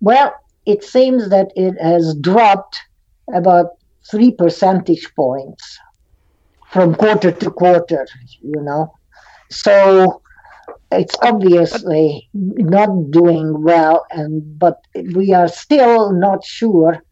Well, 0.00 0.34
it 0.66 0.84
seems 0.84 1.30
that 1.30 1.52
it 1.56 1.80
has 1.80 2.14
dropped 2.20 2.76
about 3.32 3.66
three 4.10 4.32
percentage 4.32 5.08
points 5.14 5.78
from 6.70 6.94
quarter 6.94 7.30
to 7.30 7.50
quarter, 7.50 8.06
you 8.42 8.60
know. 8.60 8.92
So 9.50 10.22
it's 10.92 11.16
obviously 11.22 12.28
not 12.34 13.10
doing 13.10 13.62
well 13.62 14.06
and 14.10 14.58
but 14.58 14.80
we 15.14 15.32
are 15.32 15.48
still 15.48 16.12
not 16.12 16.44
sure 16.44 17.02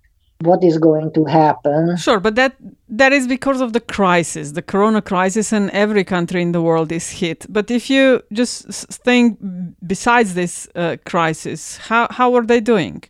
what 0.41 0.63
is 0.63 0.79
going 0.79 1.13
to 1.13 1.25
happen. 1.25 1.97
Sure, 1.97 2.21
but 2.21 2.35
that 2.35 2.57
that 2.89 3.13
is 3.13 3.27
because 3.27 3.61
of 3.61 3.73
the 3.73 3.81
crisis, 3.81 4.53
the 4.53 4.63
corona 4.63 5.01
crisis, 5.01 5.53
and 5.53 5.71
every 5.71 6.05
country 6.05 6.43
in 6.43 6.53
the 6.53 6.61
world 6.61 6.93
is 6.93 7.09
hit. 7.11 7.47
But 7.49 7.71
if 7.71 7.89
you 7.89 8.21
just 8.33 8.67
think 9.05 9.39
besides 9.87 10.35
this 10.35 10.69
uh, 10.75 10.97
crisis, 11.07 11.79
how 11.79 12.09
how 12.11 12.35
are 12.35 12.45
they 12.45 12.61
doing? 12.61 13.05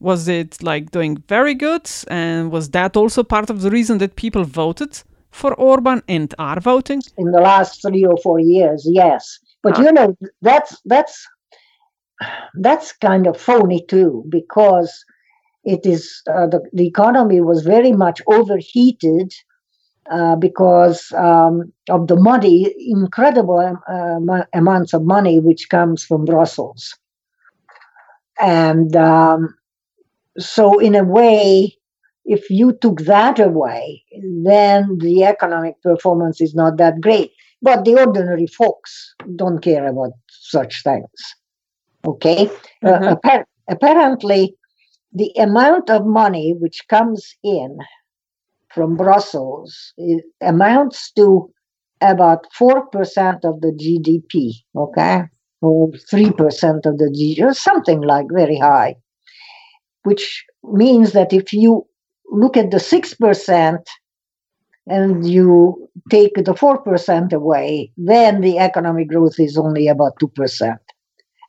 Was 0.00 0.28
it 0.28 0.62
like 0.62 0.90
doing 0.90 1.22
very 1.28 1.54
good? 1.54 1.90
And 2.08 2.50
was 2.52 2.70
that 2.70 2.96
also 2.96 3.22
part 3.22 3.50
of 3.50 3.62
the 3.62 3.70
reason 3.70 3.98
that 3.98 4.16
people 4.16 4.44
voted 4.44 5.02
for 5.30 5.54
Orban 5.54 6.02
and 6.08 6.34
are 6.38 6.60
voting? 6.60 7.02
In 7.16 7.30
the 7.32 7.40
last 7.40 7.82
three 7.82 8.04
or 8.04 8.16
four 8.22 8.38
years, 8.38 8.86
yes. 8.86 9.38
But 9.62 9.78
ah. 9.78 9.82
you 9.82 9.92
know, 9.92 10.16
that's 10.42 10.80
that's 10.84 11.26
that's 12.54 12.92
kind 12.92 13.26
of 13.26 13.40
phony 13.40 13.84
too, 13.88 14.24
because 14.28 15.04
it 15.64 15.84
is 15.84 16.22
uh, 16.30 16.46
the, 16.46 16.60
the 16.72 16.86
economy 16.86 17.40
was 17.40 17.62
very 17.62 17.92
much 17.92 18.22
overheated 18.26 19.32
uh, 20.10 20.36
because 20.36 21.10
um, 21.16 21.72
of 21.90 22.06
the 22.06 22.16
money, 22.16 22.72
incredible 22.78 23.78
uh, 23.88 24.44
amounts 24.54 24.94
of 24.94 25.02
money 25.04 25.40
which 25.40 25.68
comes 25.68 26.04
from 26.04 26.24
Brussels. 26.24 26.96
And 28.40 28.94
um, 28.94 29.54
so 30.38 30.78
in 30.78 30.94
a 30.94 31.04
way 31.04 31.76
if 32.26 32.50
you 32.50 32.72
took 32.80 33.00
that 33.02 33.38
away 33.38 34.02
then 34.44 34.98
the 34.98 35.24
economic 35.24 35.80
performance 35.82 36.40
is 36.40 36.54
not 36.54 36.76
that 36.78 37.00
great. 37.00 37.32
But 37.62 37.84
the 37.84 37.98
ordinary 37.98 38.46
folks 38.46 39.14
don't 39.36 39.60
care 39.60 39.86
about 39.86 40.12
such 40.28 40.82
things. 40.82 41.06
Okay? 42.06 42.48
Uh, 42.84 42.88
mm-hmm. 42.88 43.04
uh, 43.04 43.16
appar- 43.16 43.44
apparently 43.68 44.54
the 45.12 45.32
amount 45.38 45.88
of 45.88 46.04
money 46.04 46.54
which 46.58 46.86
comes 46.88 47.34
in 47.42 47.78
from 48.68 48.96
brussels 48.96 49.94
amounts 50.42 51.10
to 51.12 51.50
about 52.02 52.46
4% 52.52 52.84
of 53.44 53.60
the 53.62 53.72
gdp 53.72 54.52
okay? 54.76 55.22
Or 55.62 55.88
3% 55.88 56.86
of 56.86 56.98
the 56.98 57.10
gdp 57.16 57.42
or 57.42 57.54
something 57.54 58.02
like 58.02 58.26
very 58.30 58.58
high 58.58 58.96
which 60.06 60.44
means 60.62 61.12
that 61.12 61.32
if 61.32 61.52
you 61.52 61.84
look 62.30 62.56
at 62.56 62.70
the 62.70 62.76
6% 62.76 63.84
and 64.86 65.28
you 65.28 65.88
take 66.10 66.34
the 66.36 66.54
4% 66.54 67.32
away, 67.32 67.90
then 67.96 68.40
the 68.40 68.58
economic 68.60 69.08
growth 69.08 69.40
is 69.40 69.58
only 69.58 69.88
about 69.88 70.12
2% 70.20 70.78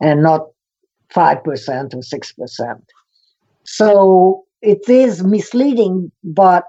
and 0.02 0.24
not 0.24 0.48
5% 1.14 1.94
or 1.94 2.00
6%. 2.00 2.82
So 3.64 4.44
it 4.64 4.90
is 4.90 5.24
misleading, 5.24 6.12
but 6.24 6.64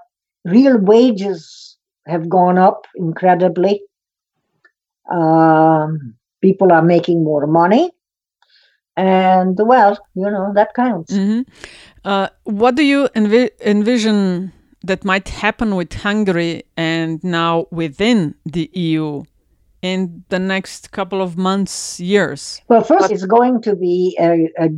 real 0.45 0.77
wages 0.77 1.75
have 2.05 2.29
gone 2.29 2.59
up 2.59 2.85
incredibly. 2.95 3.81
Um, 5.11 6.13
people 6.43 6.71
are 6.71 6.83
making 6.83 7.23
more 7.23 7.47
money 7.47 7.89
and 8.99 9.57
well 9.59 9.97
you 10.15 10.29
know 10.29 10.51
that 10.53 10.73
counts 10.73 11.13
mm-hmm. 11.13 11.41
Uh, 12.05 12.29
what 12.45 12.75
do 12.75 12.83
you 12.83 13.09
envi- 13.09 13.51
envision 13.61 14.51
that 14.83 15.03
might 15.03 15.27
happen 15.29 15.75
with 15.75 15.93
Hungary 15.93 16.63
and 16.77 17.21
now 17.23 17.67
within 17.71 18.35
the 18.45 18.69
EU 18.73 19.23
in 19.81 20.23
the 20.29 20.39
next 20.39 20.91
couple 20.91 21.21
of 21.21 21.37
months, 21.37 21.99
years? 21.99 22.61
Well, 22.69 22.83
first, 22.83 23.11
it's 23.11 23.25
going 23.25 23.61
to 23.63 23.75
be 23.75 24.17
a, 24.19 24.49
a 24.57 24.69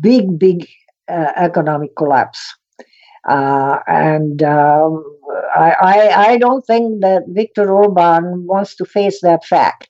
big, 0.00 0.38
big 0.38 0.68
uh, 1.08 1.32
economic 1.36 1.96
collapse. 1.96 2.54
Uh, 3.28 3.78
and 3.86 4.42
um, 4.42 5.04
I, 5.54 5.74
I, 5.80 6.24
I, 6.28 6.38
don't 6.38 6.64
think 6.66 7.02
that 7.02 7.24
Viktor 7.28 7.70
Orban 7.70 8.46
wants 8.46 8.74
to 8.76 8.86
face 8.86 9.20
that 9.20 9.44
fact. 9.44 9.89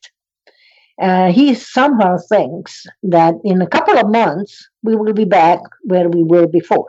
Uh, 1.01 1.33
he 1.33 1.55
somehow 1.55 2.19
thinks 2.29 2.87
that 3.03 3.35
in 3.43 3.63
a 3.63 3.67
couple 3.67 3.97
of 3.99 4.11
months 4.11 4.69
we 4.83 4.95
will 4.95 5.15
be 5.15 5.25
back 5.25 5.59
where 5.85 6.09
we 6.11 6.23
were 6.23 6.47
before. 6.47 6.89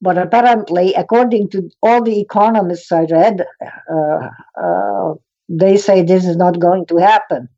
But 0.00 0.18
apparently, 0.18 0.92
according 0.94 1.50
to 1.50 1.70
all 1.80 2.02
the 2.02 2.20
economists 2.20 2.90
I 2.90 3.04
read, 3.04 3.46
uh, 3.88 4.28
uh, 4.60 5.14
they 5.48 5.76
say 5.76 6.02
this 6.02 6.26
is 6.26 6.36
not 6.36 6.58
going 6.58 6.86
to 6.86 6.96
happen. 6.96 7.48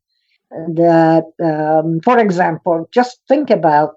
That, 0.51 1.25
um, 1.43 1.99
for 2.01 2.19
example, 2.19 2.87
just 2.93 3.19
think 3.27 3.49
about 3.49 3.95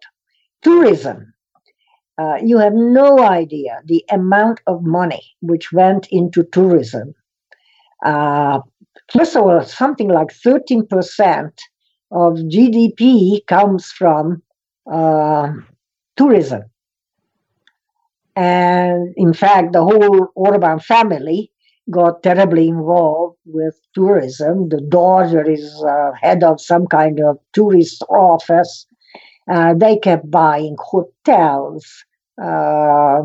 tourism. 0.62 1.34
Uh, 2.16 2.36
you 2.42 2.56
have 2.56 2.72
no 2.72 3.20
idea 3.20 3.80
the 3.84 4.02
amount 4.10 4.60
of 4.66 4.82
money 4.82 5.36
which 5.40 5.70
went 5.70 6.08
into 6.10 6.42
tourism. 6.44 7.14
Uh, 8.04 8.60
first 9.12 9.36
of 9.36 9.42
all, 9.42 9.62
something 9.62 10.08
like 10.08 10.28
13% 10.28 11.50
of 12.10 12.34
GDP 12.34 13.46
comes 13.46 13.92
from 13.92 14.42
uh, 14.90 15.52
tourism. 16.16 16.62
And 18.36 19.12
in 19.16 19.32
fact, 19.32 19.72
the 19.72 19.82
whole 19.82 20.28
Orban 20.36 20.78
family 20.78 21.50
got 21.90 22.22
terribly 22.22 22.68
involved 22.68 23.36
with 23.44 23.74
tourism. 23.94 24.68
The 24.68 24.80
daughter 24.80 25.48
is 25.48 25.84
uh, 25.84 26.12
head 26.20 26.44
of 26.44 26.60
some 26.60 26.86
kind 26.86 27.20
of 27.20 27.38
tourist 27.52 28.02
office. 28.08 28.86
Uh, 29.50 29.74
they 29.74 29.96
kept 29.98 30.30
buying 30.30 30.76
hotels, 30.78 32.04
uh, 32.40 33.22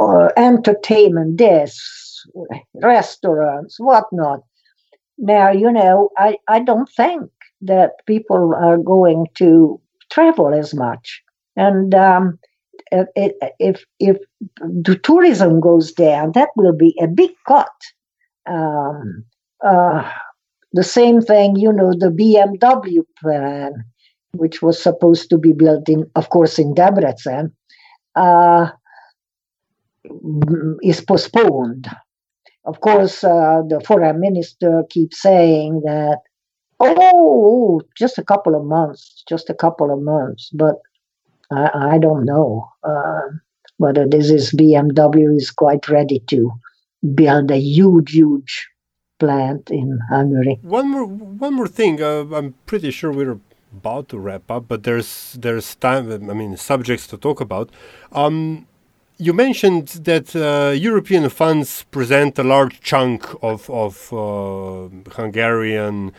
uh 0.00 0.28
entertainment 0.36 1.36
desks, 1.36 2.13
restaurants, 2.82 3.78
whatnot. 3.78 4.40
Now, 5.18 5.50
you 5.50 5.70
know, 5.70 6.10
I, 6.18 6.38
I 6.48 6.60
don't 6.60 6.88
think 6.96 7.30
that 7.62 7.92
people 8.06 8.52
are 8.54 8.78
going 8.78 9.26
to 9.38 9.80
travel 10.10 10.52
as 10.52 10.74
much. 10.74 11.22
And 11.56 11.94
um, 11.94 12.38
if 12.90 13.84
if 13.98 14.18
the 14.58 14.98
tourism 15.02 15.60
goes 15.60 15.92
down, 15.92 16.32
that 16.32 16.50
will 16.56 16.76
be 16.76 16.94
a 17.00 17.06
big 17.06 17.30
cut. 17.46 17.70
Um, 18.46 19.24
uh, 19.64 20.10
the 20.72 20.82
same 20.82 21.20
thing, 21.20 21.56
you 21.56 21.72
know, 21.72 21.92
the 21.92 22.10
BMW 22.10 23.04
plan, 23.20 23.84
which 24.32 24.60
was 24.60 24.82
supposed 24.82 25.30
to 25.30 25.38
be 25.38 25.52
built 25.52 25.88
in, 25.88 26.10
of 26.16 26.28
course, 26.30 26.58
in 26.58 26.74
Debrecen, 26.74 27.52
uh, 28.16 28.70
is 30.82 31.00
postponed. 31.00 31.88
Of 32.64 32.80
course, 32.80 33.22
uh, 33.22 33.62
the 33.68 33.80
foreign 33.86 34.20
minister 34.20 34.84
keeps 34.88 35.20
saying 35.20 35.82
that, 35.84 36.20
oh, 36.80 37.82
just 37.96 38.18
a 38.18 38.24
couple 38.24 38.54
of 38.54 38.64
months, 38.64 39.22
just 39.28 39.50
a 39.50 39.54
couple 39.54 39.92
of 39.92 40.00
months. 40.00 40.50
But 40.52 40.76
I, 41.52 41.94
I 41.94 41.98
don't 41.98 42.24
know 42.24 42.68
uh, 42.82 43.28
whether 43.76 44.06
this 44.08 44.30
is 44.30 44.52
BMW 44.52 45.36
is 45.36 45.50
quite 45.50 45.88
ready 45.88 46.20
to 46.28 46.50
build 47.14 47.50
a 47.50 47.58
huge, 47.58 48.12
huge 48.12 48.68
plant 49.18 49.70
in 49.70 49.98
Hungary. 50.10 50.58
One 50.62 50.90
more, 50.90 51.06
one 51.06 51.54
more 51.54 51.68
thing. 51.68 52.02
Uh, 52.02 52.24
I'm 52.32 52.54
pretty 52.66 52.90
sure 52.90 53.12
we're 53.12 53.38
about 53.72 54.08
to 54.10 54.18
wrap 54.18 54.50
up, 54.50 54.68
but 54.68 54.84
there's 54.84 55.36
there's 55.38 55.74
time. 55.74 56.30
I 56.30 56.34
mean, 56.34 56.56
subjects 56.56 57.06
to 57.08 57.16
talk 57.16 57.40
about. 57.40 57.70
Um, 58.12 58.66
you 59.18 59.32
mentioned 59.32 59.88
that 60.04 60.34
uh, 60.34 60.72
European 60.72 61.28
funds 61.28 61.84
present 61.90 62.38
a 62.38 62.44
large 62.44 62.80
chunk 62.80 63.24
of 63.42 63.70
of 63.70 64.12
uh, 64.12 64.88
Hungarian 65.12 66.12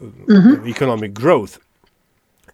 mm-hmm. 0.00 0.66
economic 0.68 1.14
growth. 1.14 1.58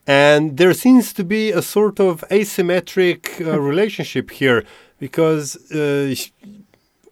And 0.06 0.56
there 0.56 0.72
seems 0.72 1.12
to 1.14 1.24
be 1.24 1.50
a 1.50 1.60
sort 1.60 2.00
of 2.00 2.24
asymmetric 2.30 3.46
uh, 3.46 3.60
relationship 3.60 4.30
here 4.30 4.64
because 4.98 5.56
uh, 5.70 6.14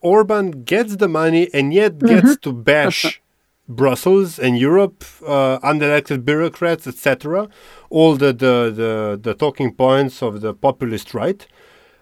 Orban 0.00 0.64
gets 0.64 0.96
the 0.96 1.08
money 1.08 1.50
and 1.52 1.74
yet 1.74 1.98
mm-hmm. 1.98 2.06
gets 2.06 2.36
to 2.38 2.52
bash 2.52 3.20
Brussels 3.68 4.38
and 4.38 4.58
Europe, 4.58 5.04
uh, 5.26 5.58
unelected 5.58 6.24
bureaucrats, 6.24 6.86
etc. 6.86 7.48
All 7.90 8.14
the, 8.14 8.32
the, 8.32 8.72
the, 8.74 9.20
the, 9.20 9.34
talking 9.34 9.74
points 9.74 10.22
of 10.22 10.40
the 10.40 10.54
populist 10.54 11.14
right. 11.14 11.46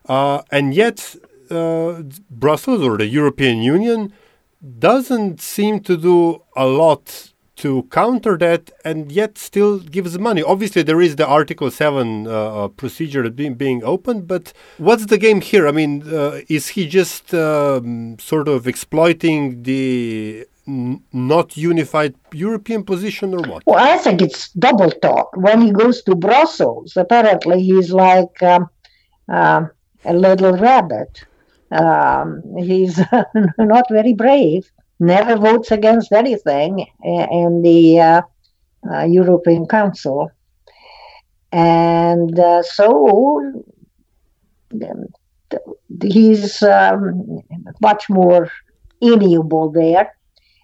Uh, 0.09 0.43
and 0.51 0.75
yet, 0.75 1.17
uh, 1.51 2.03
Brussels 2.31 2.83
or 2.83 2.97
the 2.99 3.07
European 3.07 3.63
Union 3.63 4.13
doesn't 4.79 5.41
seem 5.41 5.81
to 5.81 5.97
do 5.97 6.43
a 6.57 6.67
lot 6.67 7.33
to 7.57 7.85
counter 7.85 8.37
that 8.37 8.71
and 8.85 9.13
yet 9.13 9.39
still 9.39 9.79
gives 9.79 10.19
money. 10.19 10.43
Obviously, 10.43 10.83
there 10.83 11.01
is 11.01 11.17
the 11.17 11.27
Article 11.27 11.71
7 11.71 12.27
uh, 12.27 12.31
uh, 12.31 12.69
procedure 12.69 13.29
being, 13.31 13.55
being 13.55 13.85
opened, 13.85 14.27
but 14.27 14.53
what's 14.79 15.07
the 15.07 15.19
game 15.19 15.41
here? 15.41 15.69
I 15.69 15.73
mean, 15.73 16.03
uh, 16.13 16.41
is 16.49 16.69
he 16.69 16.89
just 16.89 17.33
um, 17.33 18.19
sort 18.19 18.49
of 18.49 18.67
exploiting 18.67 19.63
the 19.63 20.47
not 20.67 21.57
unified 21.57 22.15
European 22.33 22.85
position 22.85 23.35
or 23.35 23.43
what? 23.49 23.63
Well, 23.67 23.79
I 23.79 23.99
think 23.99 24.23
it's 24.23 24.49
double 24.53 24.91
talk. 24.91 25.37
When 25.37 25.61
he 25.61 25.71
goes 25.71 26.03
to 26.05 26.15
Brussels, 26.15 26.97
apparently 26.97 27.63
he's 27.63 27.93
like 27.93 28.43
um, 28.43 28.69
uh, 29.31 29.67
a 30.05 30.13
little 30.13 30.57
rabbit. 30.57 31.25
Um, 31.71 32.43
he's 32.59 33.01
not 33.59 33.87
very 33.91 34.15
brave 34.15 34.71
never 35.01 35.37
votes 35.37 35.71
against 35.71 36.13
anything 36.13 36.87
in 37.03 37.63
the 37.63 38.01
uh, 38.01 38.23
uh, 38.91 39.05
European 39.05 39.67
Council. 39.67 40.31
And 41.53 42.39
uh, 42.39 42.63
so 42.63 43.63
he's 46.03 46.63
um, 46.63 47.41
much 47.81 48.09
more 48.11 48.51
amiable 49.03 49.71
there. 49.71 50.17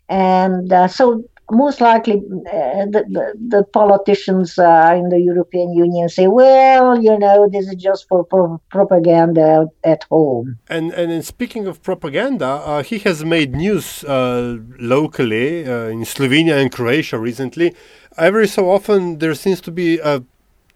And 0.08 0.72
uh, 0.72 0.88
so 0.88 1.24
most 1.50 1.80
likely 1.80 2.14
uh, 2.14 2.86
the, 2.86 3.04
the, 3.08 3.34
the, 3.48 3.64
politicians 3.72 4.58
uh, 4.58 4.94
in 4.96 5.08
the 5.08 5.20
European 5.20 5.72
Union 5.72 6.08
say, 6.08 6.26
well, 6.26 7.00
you 7.00 7.18
know, 7.18 7.48
this 7.50 7.66
is 7.68 7.74
just 7.76 8.08
for, 8.08 8.24
propaganda 8.70 9.66
at 9.84 10.04
home. 10.04 10.58
And, 10.68 10.92
and 10.92 11.24
speaking 11.24 11.66
of 11.66 11.82
propaganda, 11.82 12.46
uh, 12.46 12.82
he 12.82 12.98
has 13.00 13.24
made 13.24 13.54
news 13.54 14.04
uh, 14.04 14.58
locally 14.78 15.66
uh, 15.66 15.86
in 15.86 16.04
Slovenia 16.04 16.60
and 16.60 16.70
Croatia 16.70 17.18
recently. 17.18 17.74
Every 18.16 18.48
so 18.48 18.70
often, 18.70 19.18
there 19.18 19.34
seems 19.34 19.60
to 19.62 19.70
be 19.70 19.98
a 19.98 20.22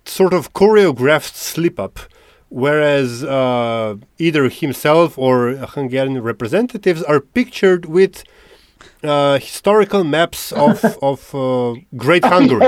sort 0.05 0.33
of 0.33 0.53
choreographed 0.53 1.35
slip 1.35 1.79
up. 1.79 1.99
Whereas 2.51 3.25
uh, 3.25 3.97
either 4.19 4.49
himself 4.49 5.19
or 5.19 5.57
Hungarian 5.57 6.23
representatives 6.23 7.03
are 7.03 7.19
pictured 7.19 7.87
with 7.87 8.23
uh, 9.05 9.39
historical 9.39 10.05
maps 10.05 10.53
of 10.53 10.85
of 11.03 11.35
uh, 11.35 11.75
Great 11.97 12.25
Hungary. 12.25 12.67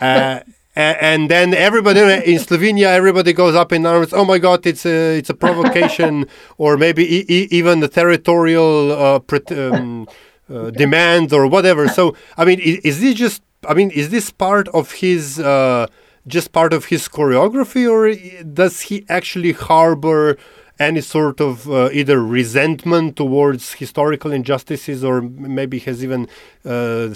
uh, 0.00 0.40
and 0.78 1.28
then 1.28 1.54
everybody 1.54 2.00
in 2.00 2.38
Slovenia, 2.38 2.86
everybody 2.86 3.32
goes 3.32 3.56
up 3.56 3.72
in 3.72 3.84
arms. 3.84 4.12
Oh 4.12 4.24
my 4.24 4.38
God, 4.38 4.64
it's 4.64 4.86
a 4.86 5.18
it's 5.18 5.28
a 5.28 5.34
provocation, 5.34 6.26
or 6.58 6.76
maybe 6.76 7.02
e 7.04 7.48
even 7.50 7.80
the 7.80 7.88
territorial 7.88 8.92
uh, 8.92 9.20
um, 9.50 10.06
uh, 10.48 10.70
demand 10.70 11.32
or 11.32 11.48
whatever. 11.48 11.88
So, 11.88 12.14
I 12.36 12.44
mean, 12.44 12.60
is, 12.60 12.76
is, 12.84 13.00
this 13.00 13.14
just? 13.14 13.42
I 13.68 13.74
mean, 13.74 13.90
is 13.90 14.10
this 14.10 14.30
part 14.30 14.68
of 14.68 14.92
his? 14.92 15.40
Uh, 15.40 15.86
just 16.26 16.52
part 16.52 16.74
of 16.74 16.84
his 16.86 17.08
choreography, 17.08 17.90
or 17.90 18.14
does 18.44 18.82
he 18.82 19.06
actually 19.08 19.52
harbor 19.52 20.36
any 20.78 21.00
sort 21.00 21.40
of 21.40 21.68
uh, 21.70 21.90
either 21.92 22.22
resentment 22.22 23.16
towards 23.16 23.74
historical 23.74 24.30
injustices 24.30 25.02
or 25.02 25.22
maybe 25.22 25.78
has 25.80 26.04
even 26.04 26.28
uh, 26.64 27.14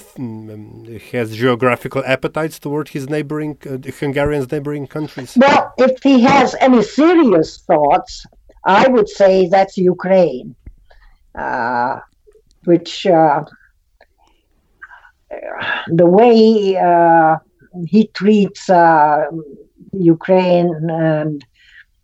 has 1.13 1.37
geographical 1.37 2.03
appetites 2.05 2.59
toward 2.59 2.89
his 2.89 3.09
neighboring 3.09 3.57
uh, 3.67 3.79
Hungarian's 4.01 4.51
neighboring 4.51 4.87
countries? 4.87 5.37
Well, 5.37 5.73
if 5.79 6.03
he 6.03 6.21
has 6.23 6.55
any 6.61 6.83
serious 6.83 7.59
thoughts, 7.61 8.27
I 8.65 8.89
would 8.89 9.09
say 9.09 9.49
that's 9.49 9.77
Ukraine, 9.77 10.55
uh, 11.37 12.01
which 12.65 13.07
uh, 13.07 13.45
the 15.89 16.07
way 16.07 16.77
uh, 16.77 17.37
he 17.87 18.09
treats 18.09 18.69
Ukraine 19.93 20.91
and 20.91 21.45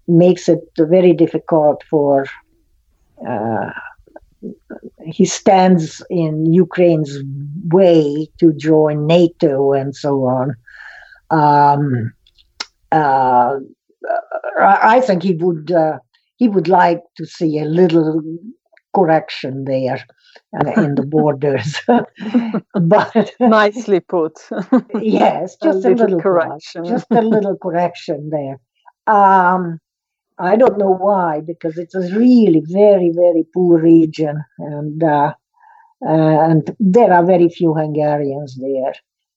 makes 0.09 0.49
it 0.49 0.61
very 0.79 1.13
difficult 1.13 1.83
for. 1.89 2.27
Uh, 3.27 3.71
he 5.05 5.25
stands 5.25 6.03
in 6.11 6.53
Ukraine's 6.53 7.19
way 7.71 8.29
to 8.39 8.53
join 8.53 9.07
NATO 9.07 9.73
and 9.73 9.95
so 9.97 10.25
on. 10.25 10.55
Um, 11.31 12.13
uh, 12.93 13.57
I 14.61 15.01
think 15.01 15.23
he 15.23 15.35
would 15.35 15.73
uh, 15.73 15.99
he 16.37 16.49
would 16.49 16.69
like 16.69 17.03
to 17.17 17.27
see 17.27 17.59
a 17.59 17.65
little 17.65 18.23
correction 18.95 19.65
there 19.65 20.05
uh, 20.59 20.83
in 20.83 20.95
the 20.95 21.03
borders. 21.07 21.81
but 22.75 23.33
nicely 23.41 24.01
put. 24.01 24.39
yes, 25.01 25.57
just 25.63 25.85
a, 25.85 25.89
a 25.89 25.91
little, 25.91 26.07
little 26.07 26.21
correction. 26.21 26.85
just 26.85 27.07
a 27.11 27.23
little 27.23 27.57
correction 27.57 28.31
there. 28.31 28.61
Um, 29.13 29.81
I 30.41 30.57
don't 30.57 30.78
know 30.78 30.95
why, 30.95 31.41
because 31.41 31.78
it's 31.78 31.95
a 31.95 32.01
really 32.16 32.62
very 32.66 33.11
very 33.14 33.45
poor 33.55 33.78
region, 33.80 34.45
and 34.59 35.03
uh, 35.03 35.34
and 36.03 36.74
there 36.78 37.12
are 37.12 37.24
very 37.24 37.49
few 37.49 37.74
Hungarians 37.74 38.57
there. 38.61 38.95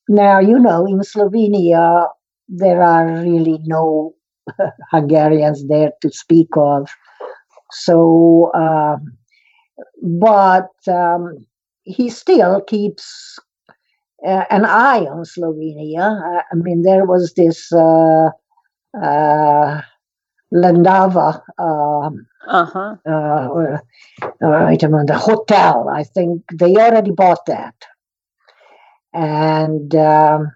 Now 0.10 0.40
you 0.40 0.60
know 0.60 0.86
in 0.86 1.00
Slovenia 1.00 2.08
there 2.50 2.82
are 2.82 3.22
really 3.22 3.60
no 3.64 4.14
Hungarians 4.92 5.68
there 5.68 5.92
to 6.02 6.12
speak 6.12 6.50
of. 6.58 6.90
So, 7.72 8.52
um, 8.54 9.18
but 10.04 10.70
um, 10.88 11.46
he 11.84 12.10
still 12.10 12.62
keeps 12.62 13.40
uh, 14.26 14.46
an 14.50 14.66
eye 14.66 15.06
on 15.10 15.24
Slovenia. 15.24 16.44
I 16.52 16.56
mean, 16.56 16.84
there 16.84 17.06
was 17.06 17.34
this 17.36 17.72
uh, 17.74 18.30
uh, 20.54 20.58
Lendava. 20.58 21.42
Um, 21.58 22.28
uh-huh. 22.48 22.96
Uh, 23.06 23.78
wait 24.42 24.84
a 24.84 24.90
minute, 24.90 25.08
the 25.08 25.18
hotel. 25.18 25.90
I 25.90 26.04
think 26.04 26.44
they 26.54 26.76
already 26.76 27.12
bought 27.12 27.46
that, 27.48 27.76
and 29.14 29.94
um, 29.96 30.52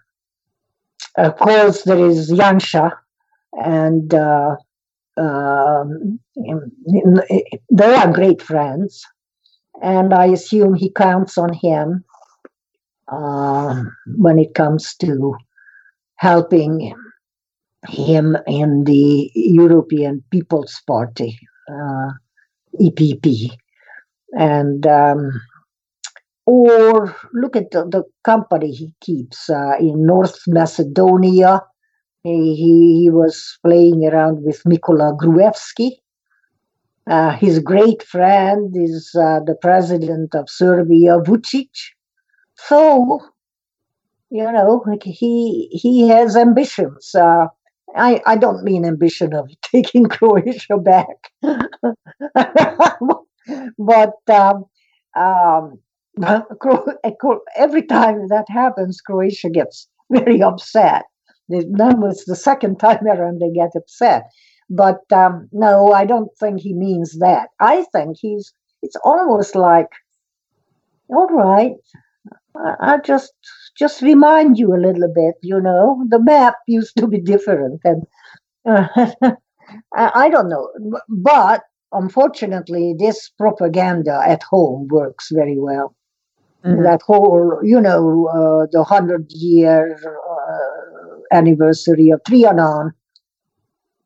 of 1.18 1.38
course 1.38 1.84
there 1.84 2.06
is 2.06 2.32
Janša, 2.32 2.92
and 3.54 4.14
uh, 4.14 4.56
um, 5.18 6.20
they 7.72 7.94
are 7.94 8.12
great 8.12 8.42
friends, 8.42 9.06
and 9.82 10.14
I 10.14 10.26
assume 10.26 10.74
he 10.74 10.92
counts 10.92 11.38
on 11.38 11.54
him 11.54 12.04
uh, 13.12 13.84
when 14.18 14.40
it 14.40 14.56
comes 14.56 14.96
to 14.96 15.36
helping 16.18 16.94
him 17.88 18.38
in 18.48 18.84
the 18.86 19.32
European 19.36 20.24
People's 20.32 20.82
Party, 20.88 21.38
uh, 21.70 22.12
EPP, 22.82 23.52
and 24.34 24.86
um, 24.86 25.42
or 26.46 27.16
look 27.34 27.56
at 27.56 27.72
the, 27.72 27.86
the 27.86 28.04
company 28.24 28.72
he 28.72 28.94
keeps 29.02 29.50
uh, 29.50 29.74
in 29.80 30.06
North 30.06 30.40
Macedonia 30.48 31.62
he, 32.26 33.02
he 33.04 33.10
was 33.12 33.60
playing 33.64 34.04
around 34.04 34.44
with 34.44 34.66
Nikola 34.66 35.14
Gruevski. 35.14 35.92
Uh, 37.08 37.32
his 37.38 37.60
great 37.60 38.02
friend 38.02 38.74
is 38.76 39.12
uh, 39.16 39.42
the 39.46 39.56
president 39.62 40.34
of 40.34 40.50
Serbia, 40.50 41.20
Vucic. 41.20 41.70
So, 42.56 43.20
you 44.32 44.52
know, 44.52 44.84
he 45.04 45.70
he 45.72 46.08
has 46.08 46.36
ambitions. 46.36 47.14
Uh, 47.14 47.46
I 47.96 48.22
I 48.26 48.36
don't 48.38 48.64
mean 48.64 48.86
ambition 48.86 49.34
of 49.34 49.50
taking 49.62 50.06
Croatia 50.06 50.78
back, 50.78 51.32
but 53.78 54.14
um, 54.30 54.66
um, 55.16 55.80
every 57.56 57.84
time 57.84 58.28
that 58.30 58.46
happens, 58.50 59.02
Croatia 59.02 59.50
gets 59.50 59.88
very 60.12 60.42
upset. 60.42 61.04
That 61.50 61.98
was 62.00 62.26
the 62.26 62.36
second 62.36 62.80
time 62.80 63.06
around 63.08 63.40
they 63.40 63.52
get 63.52 63.72
upset. 63.76 64.24
But 64.70 65.02
um, 65.12 65.48
no, 65.52 65.92
I 65.92 66.06
don't 66.06 66.30
think 66.40 66.60
he 66.62 66.74
means 66.74 67.20
that. 67.20 67.50
I 67.60 67.86
think 67.94 68.18
he's, 68.20 68.52
it's 68.82 68.96
almost 69.04 69.56
like, 69.56 69.90
all 71.10 71.28
right, 71.28 71.74
I, 72.56 72.94
I 72.96 72.98
just 73.00 73.34
just 73.78 74.02
remind 74.02 74.58
you 74.58 74.74
a 74.74 74.80
little 74.80 75.12
bit, 75.14 75.36
you 75.42 75.60
know, 75.60 76.04
the 76.10 76.20
map 76.20 76.56
used 76.68 76.96
to 76.98 77.08
be 77.08 77.20
different. 77.20 77.82
And 77.84 78.04
uh, 78.66 78.88
I, 79.96 80.30
don't 80.30 80.50
know. 80.50 80.70
But 81.10 81.64
unfortunately, 81.92 82.96
this 82.98 83.30
propaganda 83.38 84.22
at 84.26 84.44
home 84.44 84.88
works 84.90 85.30
very 85.32 85.60
well. 85.60 85.96
Mm-hmm. 86.64 86.84
That 86.84 87.02
whole, 87.04 87.60
you 87.64 87.80
know, 87.80 88.28
uh, 88.28 88.68
the 88.72 88.84
hundred 88.84 89.28
year 89.30 90.00
uh, 90.04 91.36
anniversary 91.36 92.10
of 92.10 92.22
Trianon, 92.24 92.92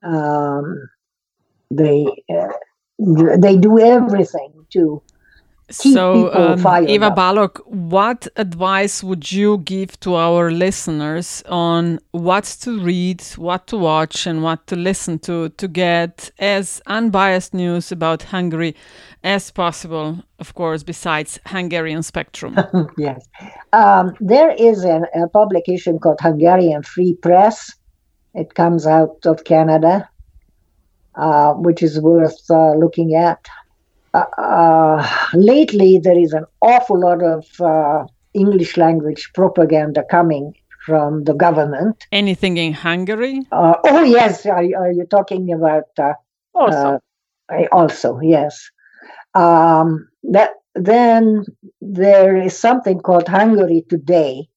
um, 0.04 0.90
they 1.72 2.06
uh, 2.30 3.38
they 3.38 3.56
do 3.56 3.80
everything 3.80 4.52
to 4.72 5.02
so, 5.70 6.34
um, 6.34 6.88
Eva 6.88 7.12
Balogh, 7.12 7.60
what 7.68 8.28
advice 8.36 9.04
would 9.04 9.32
you 9.32 9.60
give 9.60 10.00
to 10.00 10.16
our 10.16 10.52
listeners 10.52 11.44
on 11.48 12.00
what 12.12 12.46
to 12.62 12.80
read, 12.80 13.22
what 13.36 13.68
to 13.68 13.78
watch, 13.78 14.26
and 14.26 14.42
what 14.42 14.66
to 14.68 14.76
listen 14.76 15.20
to 15.20 15.50
to 15.50 15.68
get 15.68 16.32
as 16.40 16.82
unbiased 16.88 17.54
news 17.54 17.92
about 17.92 18.24
Hungary 18.24 18.76
as 19.24 19.52
possible? 19.52 20.24
Of 20.40 20.56
course, 20.56 20.84
besides 20.84 21.40
Hungarian 21.46 22.04
Spectrum. 22.04 22.58
yes, 22.98 23.28
um, 23.74 24.16
there 24.20 24.52
is 24.52 24.84
an, 24.84 25.06
a 25.14 25.28
publication 25.28 26.00
called 26.00 26.20
Hungarian 26.22 26.84
Free 26.84 27.14
Press. 27.14 27.76
It 28.34 28.56
comes 28.56 28.88
out 28.88 29.26
of 29.26 29.44
Canada, 29.44 30.10
uh, 31.16 31.54
which 31.54 31.84
is 31.84 32.00
worth 32.00 32.50
uh, 32.50 32.74
looking 32.74 33.14
at. 33.14 33.48
Uh, 34.14 34.26
uh, 34.38 35.08
lately 35.34 36.00
there 36.00 36.18
is 36.18 36.34
an 36.34 36.46
awful 36.62 37.00
lot 37.00 37.24
of 37.24 37.46
uh, 37.62 38.06
English 38.34 38.78
language 38.78 39.30
propaganda 39.34 40.04
coming 40.10 40.54
from 40.86 41.24
the 41.26 41.34
government. 41.34 42.08
Anything 42.12 42.58
in 42.58 42.74
Hungary? 42.74 43.42
Uh, 43.52 43.76
oh 43.84 44.04
yes, 44.04 44.46
are, 44.46 44.58
are, 44.58 44.92
you 44.92 45.06
talking 45.10 45.54
about 45.54 45.90
uh, 46.00 46.14
also? 46.56 47.00
also, 47.72 48.20
yes. 48.22 48.70
Um, 49.36 50.08
that 50.24 50.52
then 50.76 51.46
there 51.82 52.36
is 52.38 52.58
something 52.58 53.00
called 53.00 53.28
Hungary 53.28 53.86
Today, 53.90 54.48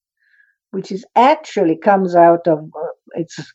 which 0.71 0.91
is 0.91 1.05
actually 1.15 1.77
comes 1.77 2.15
out 2.15 2.47
of 2.47 2.69
it's 3.15 3.53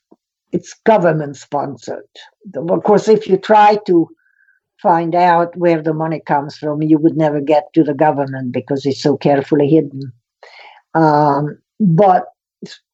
it's 0.53 0.75
government 0.85 1.37
sponsored. 1.37 2.09
Of 2.55 2.85
course, 2.85 3.09
if 3.09 3.27
you 3.27 3.37
try 3.37 3.79
to 3.87 4.09
find 4.83 5.14
out 5.14 5.57
where 5.57 5.83
the 5.83 5.95
money 5.95 6.20
comes 6.24 6.57
from, 6.57 6.83
you 6.83 6.99
would 6.99 7.16
never 7.16 7.41
get 7.41 7.72
to 7.74 7.83
the 7.83 7.95
government 7.95 8.53
because 8.53 8.87
it's 8.87 9.03
so 9.03 9.16
carefully 9.16 9.68
hidden. 9.68 10.12
Um, 10.95 11.59
but 11.81 12.26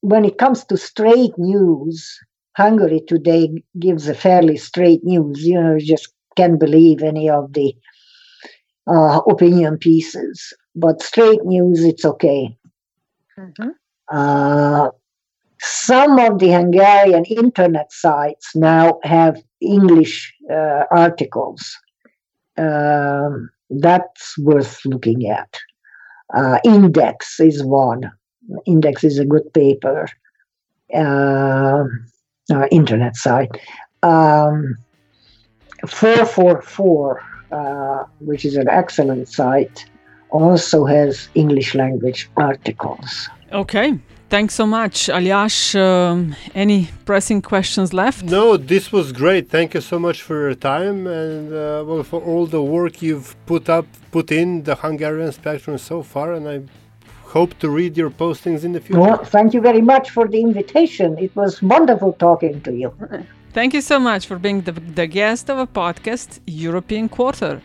when 0.01 0.25
it 0.25 0.39
comes 0.39 0.65
to 0.65 0.77
straight 0.77 1.33
news, 1.39 2.19
Hungary 2.57 3.03
today 3.07 3.51
gives 3.79 4.09
a 4.09 4.15
fairly 4.15 4.57
straight 4.57 5.05
news. 5.05 5.45
You 5.45 5.61
know, 5.61 5.75
you 5.75 5.85
just 5.85 6.13
can't 6.37 6.61
believe 6.61 7.03
any 7.03 7.29
of 7.29 7.53
the 7.53 7.75
uh, 8.87 9.21
opinion 9.29 9.79
pieces. 9.79 10.53
But 10.77 11.03
straight 11.03 11.45
news, 11.45 11.85
it's 11.85 12.05
okay. 12.05 12.57
Mm-hmm. 13.39 13.71
Uh, 14.13 14.91
some 15.61 16.19
of 16.19 16.39
the 16.39 16.53
Hungarian 16.53 17.25
internet 17.25 17.91
sites 17.91 18.55
now 18.55 18.99
have 19.03 19.37
English 19.65 20.35
uh, 20.51 20.85
articles. 20.91 21.77
Um, 22.57 23.51
that's 23.71 24.39
worth 24.39 24.85
looking 24.85 25.29
at. 25.29 25.59
Uh, 26.35 26.59
Index 26.65 27.41
is 27.41 27.63
one. 27.65 28.11
Index 28.67 29.05
is 29.05 29.19
a 29.19 29.25
good 29.25 29.53
paper, 29.55 30.07
uh, 30.95 31.85
uh 32.53 32.67
internet 32.71 33.17
site. 33.17 33.51
Um, 34.03 34.77
444, 35.87 37.23
uh, 37.53 38.05
which 38.21 38.45
is 38.45 38.57
an 38.57 38.69
excellent 38.69 39.29
site, 39.29 39.87
also 40.31 40.85
has 40.85 41.29
English 41.35 41.75
language 41.75 42.31
articles. 42.37 43.29
Okay, 43.53 43.99
Thanks 44.35 44.55
so 44.57 44.67
much, 44.67 45.09
Aljaž. 45.19 45.57
Um, 45.77 46.35
any 46.57 46.89
pressing 47.05 47.41
questions 47.41 47.93
left? 47.93 48.25
No, 48.25 48.57
this 48.57 48.91
was 48.91 49.13
great. 49.13 49.49
Thank 49.49 49.75
you 49.75 49.81
so 49.81 49.97
much 50.01 50.23
for 50.23 50.37
your 50.45 50.57
time 50.57 51.07
and 51.07 51.53
uh, 51.53 51.85
well 51.87 52.03
for 52.03 52.21
all 52.21 52.45
the 52.47 52.61
work 52.61 53.01
you've 53.01 53.37
put 53.47 53.69
up, 53.69 53.87
put 54.11 54.33
in 54.33 54.65
the 54.65 54.75
Hungarian 54.75 55.31
spectrum 55.31 55.79
so 55.79 56.03
far. 56.03 56.33
And 56.33 56.49
I 56.49 56.63
hope 57.37 57.57
to 57.61 57.71
read 57.71 57.97
your 57.97 58.11
postings 58.11 58.65
in 58.65 58.73
the 58.73 58.81
future. 58.81 59.01
Well, 59.01 59.25
thank 59.25 59.55
you 59.55 59.61
very 59.61 59.83
much 59.83 60.11
for 60.11 60.27
the 60.27 60.41
invitation. 60.41 61.17
It 61.17 61.33
was 61.37 61.63
wonderful 61.63 62.13
talking 62.15 62.61
to 62.63 62.73
you. 62.73 62.93
Thank 63.53 63.73
you 63.73 63.83
so 63.83 64.01
much 64.01 64.27
for 64.27 64.37
being 64.37 64.63
the, 64.63 64.73
the 64.73 65.07
guest 65.07 65.49
of 65.49 65.59
a 65.59 65.67
podcast, 65.69 66.41
European 66.45 67.09
Quarter. 67.09 67.63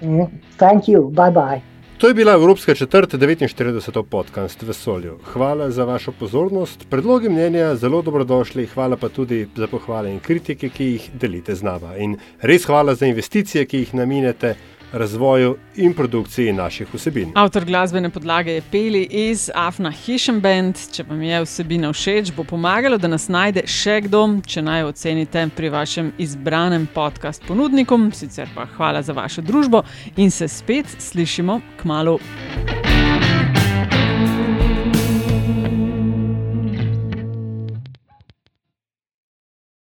Mm, 0.00 0.30
Thank 0.56 0.88
you. 0.88 1.10
Bye 1.14 1.28
bye. 1.28 1.62
To 1.98 2.08
je 2.08 2.14
bila 2.14 2.32
Evropska 2.32 2.74
četrt 2.74 3.14
49. 3.14 4.02
podcast 4.02 4.62
vesolju. 4.62 5.18
Hvala 5.32 5.70
za 5.70 5.84
vašo 5.84 6.12
pozornost, 6.12 6.86
predlogi 6.90 7.28
mnenja 7.28 7.74
zelo 7.74 8.02
dobrodošli, 8.02 8.66
hvala 8.66 8.96
pa 8.96 9.08
tudi 9.08 9.48
za 9.56 9.66
pohvale 9.66 10.12
in 10.12 10.20
kritike, 10.20 10.68
ki 10.68 10.84
jih 10.84 11.10
delite 11.14 11.54
z 11.54 11.62
nama. 11.62 11.96
In 11.96 12.18
res 12.40 12.66
hvala 12.66 12.94
za 12.94 13.06
investicije, 13.06 13.64
ki 13.64 13.78
jih 13.78 13.94
namenjate 13.94 14.54
razvoju 14.92 15.56
in 15.76 15.94
produkciji 15.94 16.52
naših 16.52 16.94
vsebin. 16.94 17.32
Avtor 17.34 17.64
glasbene 17.64 18.10
podlage 18.10 18.52
je 18.52 18.62
Peli 18.70 19.02
iz 19.10 19.50
Afna 19.54 19.90
Hisham 19.90 20.40
Band. 20.40 20.78
Če 20.92 21.04
vam 21.08 21.22
je 21.22 21.42
vsebina 21.44 21.92
všeč, 21.92 22.32
bo 22.36 22.44
pomagalo, 22.44 22.98
da 22.98 23.08
nas 23.08 23.28
najde 23.28 23.66
še 23.66 24.00
kdo, 24.06 24.24
če 24.46 24.62
naj 24.62 24.88
ocenite 24.92 25.48
pri 25.56 25.70
vašem 25.74 26.12
izbranem 26.18 26.88
podcast 26.94 27.44
ponudniku. 27.48 27.98
Sicer 28.14 28.48
pa 28.54 28.66
hvala 28.76 29.02
za 29.02 29.12
vašo 29.12 29.42
družbo 29.42 29.82
in 30.16 30.30
se 30.30 30.48
spet 30.48 30.86
slišimo 30.98 31.60
k 31.76 31.84
malu. 31.84 32.18